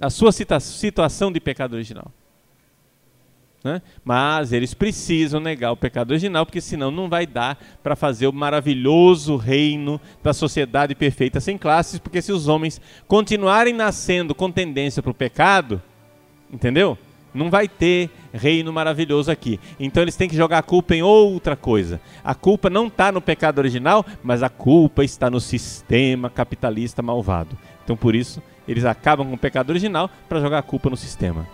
A 0.00 0.08
sua 0.08 0.32
situação 0.32 1.30
de 1.30 1.38
pecado 1.38 1.74
original. 1.74 2.10
Né? 3.62 3.82
Mas 4.04 4.52
eles 4.52 4.72
precisam 4.72 5.40
negar 5.40 5.72
o 5.72 5.76
pecado 5.76 6.12
original, 6.12 6.46
porque 6.46 6.60
senão 6.60 6.90
não 6.90 7.08
vai 7.08 7.26
dar 7.26 7.58
para 7.82 7.96
fazer 7.96 8.26
o 8.28 8.32
maravilhoso 8.32 9.36
reino 9.36 10.00
da 10.22 10.32
sociedade 10.32 10.94
perfeita 10.94 11.40
sem 11.40 11.58
classes, 11.58 11.98
porque 11.98 12.22
se 12.22 12.32
os 12.32 12.46
homens 12.46 12.80
continuarem 13.08 13.74
nascendo 13.74 14.34
com 14.34 14.50
tendência 14.50 15.02
para 15.02 15.10
o 15.10 15.14
pecado, 15.14 15.82
entendeu? 16.52 16.96
Não 17.34 17.50
vai 17.50 17.68
ter 17.68 18.10
reino 18.32 18.72
maravilhoso 18.72 19.30
aqui. 19.30 19.60
Então 19.78 20.02
eles 20.02 20.16
têm 20.16 20.28
que 20.28 20.36
jogar 20.36 20.58
a 20.58 20.62
culpa 20.62 20.94
em 20.94 21.02
outra 21.02 21.54
coisa. 21.54 22.00
A 22.24 22.34
culpa 22.34 22.70
não 22.70 22.86
está 22.86 23.12
no 23.12 23.20
pecado 23.20 23.58
original, 23.58 24.04
mas 24.22 24.42
a 24.42 24.48
culpa 24.48 25.04
está 25.04 25.28
no 25.28 25.40
sistema 25.40 26.30
capitalista 26.30 27.02
malvado. 27.02 27.56
Então 27.84 27.96
por 27.96 28.14
isso 28.14 28.42
eles 28.66 28.84
acabam 28.84 29.26
com 29.26 29.34
o 29.34 29.38
pecado 29.38 29.70
original 29.70 30.10
para 30.28 30.40
jogar 30.40 30.58
a 30.58 30.62
culpa 30.62 30.90
no 30.90 30.96
sistema. 30.96 31.46